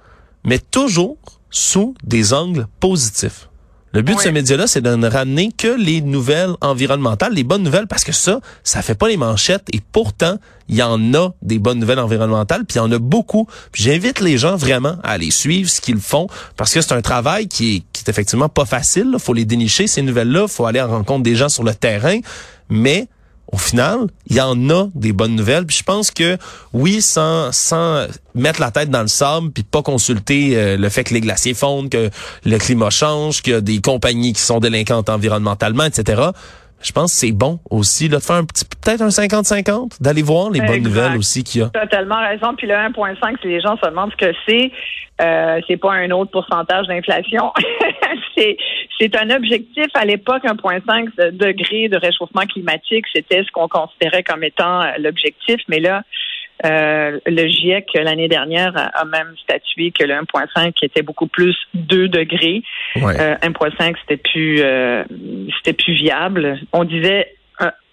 mais 0.44 0.58
toujours 0.58 1.18
sous 1.50 1.94
des 2.04 2.32
angles 2.32 2.66
positifs. 2.78 3.47
Le 3.92 4.02
but 4.02 4.16
de 4.16 4.20
ce 4.20 4.28
média-là, 4.28 4.66
c'est 4.66 4.82
de 4.82 4.94
ne 4.94 5.08
ramener 5.08 5.50
que 5.50 5.68
les 5.68 6.02
nouvelles 6.02 6.54
environnementales, 6.60 7.32
les 7.32 7.44
bonnes 7.44 7.62
nouvelles, 7.62 7.86
parce 7.86 8.04
que 8.04 8.12
ça, 8.12 8.40
ça 8.62 8.82
fait 8.82 8.94
pas 8.94 9.08
les 9.08 9.16
manchettes. 9.16 9.64
Et 9.72 9.80
pourtant, 9.92 10.36
il 10.68 10.76
y 10.76 10.82
en 10.82 11.14
a 11.14 11.30
des 11.40 11.58
bonnes 11.58 11.78
nouvelles 11.78 11.98
environnementales, 11.98 12.66
puis 12.66 12.76
il 12.76 12.78
y 12.78 12.80
en 12.80 12.92
a 12.92 12.98
beaucoup. 12.98 13.46
J'invite 13.72 14.20
les 14.20 14.36
gens 14.36 14.56
vraiment 14.56 14.96
à 15.02 15.12
aller 15.12 15.30
suivre 15.30 15.70
ce 15.70 15.80
qu'ils 15.80 16.00
font, 16.00 16.26
parce 16.56 16.74
que 16.74 16.82
c'est 16.82 16.92
un 16.92 17.00
travail 17.00 17.48
qui 17.48 17.76
est, 17.76 17.82
qui 17.92 18.04
est 18.06 18.10
effectivement 18.10 18.50
pas 18.50 18.66
facile. 18.66 19.10
Il 19.14 19.18
faut 19.18 19.32
les 19.32 19.46
dénicher, 19.46 19.86
ces 19.86 20.02
nouvelles-là. 20.02 20.42
Il 20.42 20.48
faut 20.48 20.66
aller 20.66 20.80
en 20.80 20.88
rencontre 20.88 21.22
des 21.22 21.34
gens 21.34 21.48
sur 21.48 21.64
le 21.64 21.74
terrain. 21.74 22.18
Mais 22.68 23.08
au 23.52 23.56
final, 23.56 24.00
il 24.26 24.36
y 24.36 24.40
en 24.40 24.70
a 24.70 24.88
des 24.94 25.12
bonnes 25.12 25.34
nouvelles. 25.34 25.66
Puis 25.66 25.78
je 25.78 25.84
pense 25.84 26.10
que 26.10 26.36
oui, 26.72 27.00
sans 27.00 27.52
sans 27.52 28.06
mettre 28.34 28.60
la 28.60 28.70
tête 28.70 28.90
dans 28.90 29.02
le 29.02 29.08
sable, 29.08 29.50
puis 29.50 29.62
pas 29.62 29.82
consulter 29.82 30.56
euh, 30.56 30.76
le 30.76 30.88
fait 30.88 31.04
que 31.04 31.14
les 31.14 31.20
glaciers 31.20 31.54
fondent, 31.54 31.90
que 31.90 32.10
le 32.44 32.58
climat 32.58 32.90
change, 32.90 33.42
qu'il 33.42 33.52
y 33.54 33.56
a 33.56 33.60
des 33.60 33.80
compagnies 33.80 34.32
qui 34.32 34.42
sont 34.42 34.60
délinquantes 34.60 35.08
environnementalement, 35.08 35.84
etc. 35.84 36.22
Je 36.80 36.92
pense 36.92 37.12
que 37.12 37.18
c'est 37.18 37.32
bon 37.32 37.58
aussi 37.70 38.08
là, 38.08 38.18
de 38.18 38.22
faire 38.22 38.36
un 38.36 38.44
petit 38.44 38.64
peut-être 38.64 39.02
un 39.02 39.08
50-50, 39.08 40.00
d'aller 40.00 40.22
voir 40.22 40.50
les 40.50 40.60
bonnes 40.60 40.82
nouvelles 40.82 41.16
aussi 41.16 41.42
qu'il 41.42 41.62
y 41.62 41.64
a. 41.64 41.70
Totalement 41.70 42.20
raison. 42.20 42.54
Puis 42.56 42.68
le 42.68 42.74
1.5, 42.74 43.40
si 43.42 43.48
les 43.48 43.60
gens 43.60 43.76
se 43.76 43.88
demandent 43.88 44.12
ce 44.12 44.26
que 44.26 44.32
c'est, 44.46 44.70
euh, 45.20 45.60
c'est 45.66 45.76
pas 45.76 45.94
un 45.94 46.10
autre 46.10 46.30
pourcentage 46.30 46.86
d'inflation. 46.86 47.52
c'est 48.36 48.56
c'est 49.00 49.16
un 49.16 49.30
objectif 49.30 49.86
à 49.94 50.04
l'époque 50.04 50.44
1,5 50.44 51.30
degré 51.32 51.88
de 51.88 51.96
réchauffement 51.96 52.42
climatique. 52.42 53.06
C'était 53.14 53.42
ce 53.44 53.50
qu'on 53.52 53.68
considérait 53.68 54.22
comme 54.22 54.42
étant 54.42 54.82
euh, 54.82 54.92
l'objectif, 54.98 55.60
mais 55.68 55.80
là, 55.80 56.02
euh, 56.64 57.18
le 57.26 57.46
GIEC 57.46 57.86
l'année 57.94 58.26
dernière 58.26 58.72
a, 58.76 59.04
même 59.04 59.34
statué 59.42 59.92
que 59.92 60.04
le 60.04 60.14
1.5 60.14 60.72
était 60.82 61.02
beaucoup 61.02 61.28
plus 61.28 61.56
2 61.74 62.08
degrés. 62.08 62.62
1.5 62.96 63.94
c'était 64.00 64.16
plus 64.16 64.60
c'était 65.58 65.72
plus 65.72 65.94
viable. 65.94 66.58
On 66.72 66.82
disait 66.82 67.36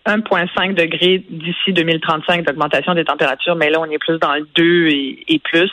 1,5 0.08 0.74
degrés 0.74 1.24
d'ici 1.30 1.74
2035 1.74 2.44
d'augmentation 2.44 2.96
des 2.96 3.06
températures, 3.06 3.56
mais 3.56 3.70
là 3.70 3.80
on 3.80 3.86
est 3.86 4.00
plus 4.00 4.18
dans 4.18 4.34
le 4.34 4.48
2 4.56 4.88
et 4.90 5.40
plus. 5.44 5.70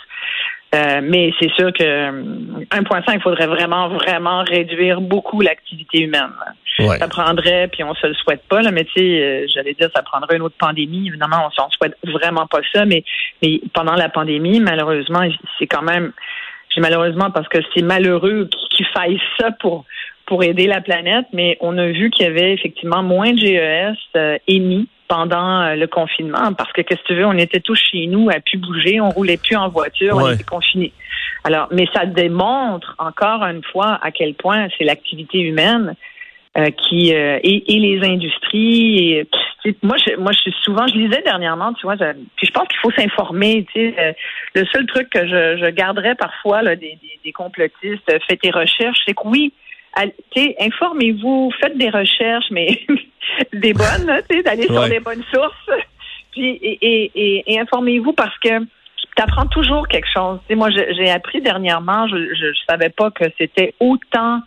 Euh, 0.74 1.00
mais 1.02 1.32
c'est 1.38 1.52
sûr 1.52 1.70
que 1.72 1.82
1,5, 1.82 2.64
euh, 2.72 3.12
il 3.14 3.20
faudrait 3.20 3.46
vraiment, 3.46 3.90
vraiment 3.90 4.42
réduire 4.42 5.02
beaucoup 5.02 5.42
l'activité 5.42 6.00
humaine. 6.00 6.32
Ça 6.78 7.08
prendrait, 7.08 7.68
puis 7.68 7.84
on 7.84 7.94
se 7.94 8.06
le 8.06 8.14
souhaite 8.14 8.42
pas, 8.48 8.62
là, 8.62 8.70
mais 8.70 8.84
tu 8.84 8.92
sais, 8.96 9.22
euh, 9.22 9.46
j'allais 9.54 9.74
dire, 9.74 9.90
ça 9.94 10.02
prendrait 10.02 10.36
une 10.36 10.42
autre 10.42 10.56
pandémie. 10.58 11.08
Évidemment, 11.08 11.48
on 11.58 11.64
ne 11.64 11.70
souhaite 11.72 11.98
vraiment 12.02 12.46
pas 12.46 12.60
ça, 12.72 12.86
mais, 12.86 13.04
mais 13.42 13.60
pendant 13.74 13.94
la 13.94 14.08
pandémie, 14.08 14.60
malheureusement, 14.60 15.20
c'est 15.58 15.66
quand 15.66 15.82
même, 15.82 16.12
j'ai 16.74 16.80
malheureusement 16.80 17.30
parce 17.30 17.48
que 17.48 17.58
c'est 17.74 17.82
malheureux 17.82 18.48
qu'il 18.70 18.86
faille 18.86 19.20
ça 19.38 19.50
pour 19.60 19.84
pour 20.24 20.44
aider 20.44 20.66
la 20.66 20.80
planète, 20.80 21.26
mais 21.32 21.58
on 21.60 21.76
a 21.76 21.88
vu 21.88 22.08
qu'il 22.08 22.24
y 22.24 22.28
avait 22.28 22.54
effectivement 22.54 23.02
moins 23.02 23.32
de 23.32 23.38
GES 23.38 24.38
émis 24.46 24.88
pendant 25.12 25.60
euh, 25.60 25.74
le 25.74 25.86
confinement 25.86 26.54
parce 26.54 26.72
que 26.72 26.80
qu'est-ce 26.80 27.02
que 27.02 27.08
tu 27.08 27.14
veux, 27.16 27.26
on 27.26 27.36
était 27.36 27.60
tous 27.60 27.78
chez 27.78 28.06
nous, 28.06 28.30
à 28.30 28.40
pu 28.40 28.56
bouger, 28.56 28.98
on 28.98 29.10
roulait 29.10 29.36
plus 29.36 29.56
en 29.56 29.68
voiture, 29.68 30.16
on 30.16 30.30
était 30.30 30.42
confinés. 30.42 30.94
Alors, 31.44 31.68
mais 31.70 31.86
ça 31.92 32.06
démontre 32.06 32.94
encore 32.98 33.42
une 33.42 33.62
fois 33.62 33.98
à 34.02 34.10
quel 34.10 34.32
point 34.32 34.68
c'est 34.78 34.84
l'activité 34.84 35.38
humaine 35.40 35.96
euh, 36.56 36.70
qui 36.70 37.14
euh, 37.14 37.38
et, 37.42 37.62
les 37.68 38.00
industries. 38.02 39.12
Et, 39.12 39.28
moi, 39.82 39.98
je, 39.98 40.16
moi, 40.16 40.32
je 40.32 40.38
suis 40.38 40.54
souvent, 40.62 40.86
je 40.86 40.94
lisais 40.94 41.20
dernièrement, 41.20 41.74
tu 41.74 41.82
vois, 41.82 41.96
je, 41.96 42.10
puis 42.36 42.46
je 42.46 42.52
pense 42.52 42.66
qu'il 42.68 42.78
faut 42.80 42.92
s'informer. 42.92 43.66
Tu 43.70 43.92
sais, 43.94 44.16
le 44.54 44.64
seul 44.72 44.86
truc 44.86 45.10
que 45.10 45.26
je, 45.26 45.58
je 45.58 45.70
garderais 45.72 46.14
parfois 46.14 46.62
là, 46.62 46.74
des, 46.74 46.98
des, 47.02 47.20
des 47.22 47.32
complotistes, 47.32 48.10
faites 48.26 48.40
tes 48.40 48.50
recherches, 48.50 49.00
c'est 49.06 49.12
que 49.12 49.26
oui, 49.26 49.52
informez-vous, 50.60 51.52
faites 51.60 51.76
des 51.76 51.90
recherches, 51.90 52.50
mais 52.50 52.80
des 53.52 53.72
bonnes, 53.72 54.06
d'aller 54.44 54.64
sur 54.64 54.88
des 54.88 55.00
bonnes 55.00 55.24
sources. 55.32 55.70
Puis 56.32 56.48
et, 56.62 56.78
et, 56.80 57.10
et, 57.14 57.52
et 57.52 57.60
informez-vous 57.60 58.12
parce 58.14 58.36
que 58.38 58.60
tu 59.16 59.22
apprends 59.22 59.46
toujours 59.46 59.86
quelque 59.88 60.08
chose. 60.12 60.38
Tu 60.42 60.48
sais, 60.48 60.54
moi, 60.54 60.70
j'ai 60.70 61.10
appris 61.10 61.42
dernièrement, 61.42 62.08
je, 62.08 62.16
je, 62.34 62.52
je 62.52 62.60
savais 62.68 62.88
pas 62.88 63.10
que 63.10 63.24
c'était 63.38 63.74
autant 63.80 64.40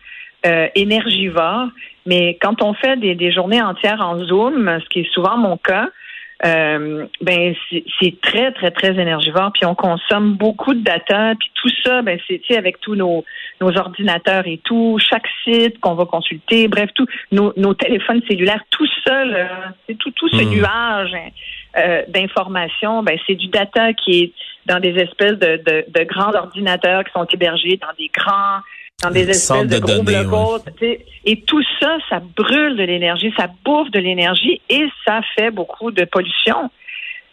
euh, 0.46 0.68
énergivore, 0.76 1.68
mais 2.06 2.38
quand 2.42 2.62
on 2.62 2.74
fait 2.74 2.98
des, 2.98 3.16
des 3.16 3.32
journées 3.32 3.62
entières 3.62 4.02
en 4.02 4.20
Zoom, 4.26 4.80
ce 4.84 4.90
qui 4.90 5.02
est 5.02 5.12
souvent 5.14 5.38
mon 5.38 5.58
cas, 5.58 5.90
euh, 6.44 7.06
ben 7.22 7.56
c'est 8.00 8.20
très 8.22 8.52
très 8.52 8.72
très 8.72 8.90
énergivore 8.90 9.52
puis 9.54 9.66
on 9.66 9.74
consomme 9.74 10.34
beaucoup 10.34 10.74
de 10.74 10.82
data 10.82 11.34
puis 11.40 11.50
tout 11.56 11.70
ça 11.84 12.02
ben 12.02 12.20
c'est 12.28 12.58
avec 12.58 12.82
tous 12.82 12.96
nos 12.96 13.24
nos 13.62 13.78
ordinateurs 13.78 14.46
et 14.46 14.60
tout 14.64 14.98
chaque 15.00 15.28
site 15.46 15.80
qu'on 15.80 15.94
va 15.96 16.04
consulter 16.06 16.68
bref 16.68 16.90
tout 16.94 17.08
nos, 17.32 17.54
nos 17.56 17.74
téléphones 17.74 18.22
cellulaires 18.28 18.64
tout 18.70 18.88
ça 19.08 19.24
là, 19.24 19.48
c'est 19.88 19.98
tout 19.98 20.12
tout 20.12 20.28
ce 20.28 20.44
Mhm. 20.44 20.50
nuage 20.50 21.14
hein, 21.14 21.30
euh, 21.78 22.02
d'informations 22.10 23.02
ben 23.02 23.18
c'est 23.26 23.36
du 23.36 23.48
data 23.48 23.94
qui 23.94 24.24
est 24.24 24.34
dans 24.66 24.82
des 24.82 24.96
espèces 24.96 25.40
de, 25.40 25.62
de, 25.66 25.86
de 25.88 26.04
grands 26.04 26.34
ordinateurs 26.34 27.06
qui 27.06 27.12
sont 27.14 27.26
hébergés 27.26 27.80
dans 27.82 27.94
des 27.98 28.10
grands 28.14 28.60
dans 29.06 29.14
des 29.14 29.30
espèces 29.30 29.68
de, 29.68 29.76
de 29.76 30.24
gros 30.24 30.60
données. 30.60 31.06
Et 31.26 31.42
tout 31.42 31.64
ça, 31.80 31.98
ça 32.10 32.22
brûle 32.36 32.76
de 32.78 32.84
l'énergie, 32.84 33.34
ça 33.38 33.48
bouffe 33.64 33.90
de 33.92 34.00
l'énergie 34.00 34.62
et 34.70 34.86
ça 35.06 35.22
fait 35.36 35.52
beaucoup 35.52 35.92
de 35.92 36.06
pollution. 36.06 36.70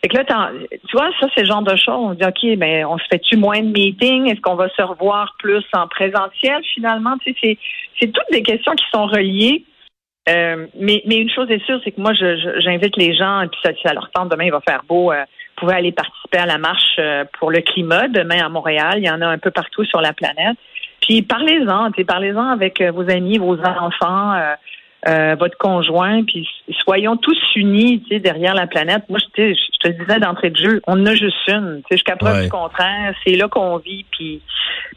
Fait 0.02 0.08
que 0.08 0.16
là, 0.16 0.24
tu 0.24 0.96
vois, 0.96 1.10
ça, 1.20 1.28
c'est 1.34 1.42
le 1.42 1.46
genre 1.46 1.62
de 1.62 1.76
choses. 1.76 1.94
On 1.94 2.14
dit, 2.14 2.24
OK, 2.24 2.58
ben, 2.58 2.84
on 2.86 2.98
se 2.98 3.04
fait-tu 3.08 3.36
moins 3.36 3.60
de 3.60 3.68
meetings? 3.68 4.28
Est-ce 4.30 4.40
qu'on 4.40 4.56
va 4.56 4.68
se 4.70 4.82
revoir 4.82 5.32
plus 5.38 5.64
en 5.74 5.86
présentiel, 5.86 6.60
finalement? 6.74 7.16
Tu 7.24 7.34
sais, 7.40 7.56
c'est, 8.00 8.08
toutes 8.08 8.32
des 8.32 8.42
questions 8.42 8.72
qui 8.72 8.84
sont 8.92 9.06
reliées. 9.06 9.64
Euh, 10.28 10.66
mais, 10.78 11.02
mais 11.06 11.16
une 11.16 11.30
chose 11.30 11.48
est 11.50 11.64
sûre, 11.66 11.80
c'est 11.84 11.92
que 11.92 12.00
moi, 12.00 12.12
j'invite 12.14 12.96
les 12.96 13.14
gens, 13.14 13.42
et 13.42 13.48
puis 13.48 13.60
ça, 13.62 13.72
si 13.74 13.80
ça 13.84 13.92
leur 13.92 14.10
tente, 14.10 14.28
demain, 14.28 14.44
il 14.44 14.52
va 14.52 14.60
faire 14.60 14.82
beau. 14.88 15.12
euh, 15.12 15.24
vous 15.56 15.66
pouvez 15.66 15.76
aller 15.76 15.92
participer 15.92 16.38
à 16.38 16.46
la 16.46 16.58
marche 16.58 16.96
euh, 16.98 17.24
pour 17.38 17.52
le 17.52 17.60
climat 17.60 18.08
demain 18.08 18.44
à 18.44 18.48
Montréal. 18.48 18.94
Il 18.96 19.04
y 19.04 19.10
en 19.10 19.20
a 19.20 19.26
un 19.28 19.38
peu 19.38 19.52
partout 19.52 19.84
sur 19.84 20.00
la 20.00 20.12
planète. 20.12 20.56
Puis 21.02 21.22
parlez-en, 21.22 21.90
parlez-en 22.04 22.48
avec 22.48 22.80
euh, 22.80 22.90
vos 22.92 23.08
amis, 23.10 23.38
vos 23.38 23.58
enfants, 23.60 24.32
euh, 25.08 25.34
votre 25.38 25.56
conjoint, 25.58 26.22
puis 26.24 26.46
soyons 26.84 27.16
tous 27.16 27.36
unis, 27.56 28.02
tu 28.02 28.14
sais, 28.14 28.20
derrière 28.20 28.54
la 28.54 28.66
planète. 28.66 29.02
Moi, 29.08 29.18
je, 29.20 29.42
je 29.42 29.78
te 29.80 29.88
le 29.88 29.94
disais 30.04 30.20
d'entrée 30.20 30.50
de 30.50 30.56
jeu, 30.56 30.80
on 30.86 31.00
en 31.00 31.06
a 31.06 31.14
juste 31.14 31.36
une. 31.48 31.78
Tu 31.78 31.88
sais, 31.90 31.96
jusqu'à 31.96 32.16
preuve 32.16 32.36
Ouais. 32.36 32.44
du 32.44 32.48
contraire, 32.50 33.14
c'est 33.26 33.34
là 33.36 33.48
qu'on 33.48 33.76
vit, 33.78 34.04
puis 34.12 34.40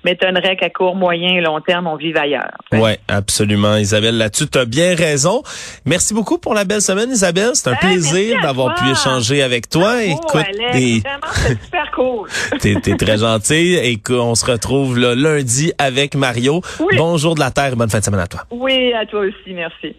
m'étonnerait 0.03 0.55
qu'à 0.57 0.69
court, 0.69 0.95
moyen 0.95 1.35
et 1.37 1.41
long 1.41 1.59
terme, 1.61 1.87
on 1.87 1.95
vive 1.95 2.17
ailleurs. 2.17 2.51
Ouais, 2.71 2.99
absolument. 3.07 3.75
Isabelle, 3.77 4.17
là-dessus, 4.17 4.47
tu 4.47 4.59
as 4.59 4.65
bien 4.65 4.95
raison. 4.95 5.41
Merci 5.85 6.13
beaucoup 6.13 6.37
pour 6.37 6.53
la 6.53 6.63
belle 6.65 6.81
semaine, 6.81 7.09
Isabelle. 7.09 7.51
C'est 7.53 7.69
un 7.69 7.73
Hey, 7.73 7.79
plaisir 7.79 8.41
d'avoir 8.41 8.75
pu 8.75 8.89
échanger 8.89 9.41
avec 9.41 9.69
toi. 9.69 10.03
Écoute, 10.03 10.45
et- 10.75 10.99
vraiment, 10.99 11.33
super 11.63 11.91
cool. 11.91 12.29
t'es 12.61 12.75
t'es 12.81 12.95
très 12.95 13.17
gentil 13.17 13.75
et 13.81 13.97
qu'on 13.97 14.35
se 14.35 14.45
retrouve 14.45 14.99
lundi 14.99 15.73
avec 15.79 16.13
Mario. 16.15 16.61
Oui. 16.79 16.95
Bonjour 16.97 17.33
de 17.35 17.39
la 17.39 17.49
Terre, 17.51 17.75
bonne 17.75 17.89
fin 17.89 17.99
de 17.99 18.03
semaine 18.03 18.19
à 18.21 18.27
toi. 18.27 18.41
Oui, 18.51 18.93
à 18.93 19.05
toi 19.05 19.21
aussi, 19.21 19.53
merci. 19.53 19.94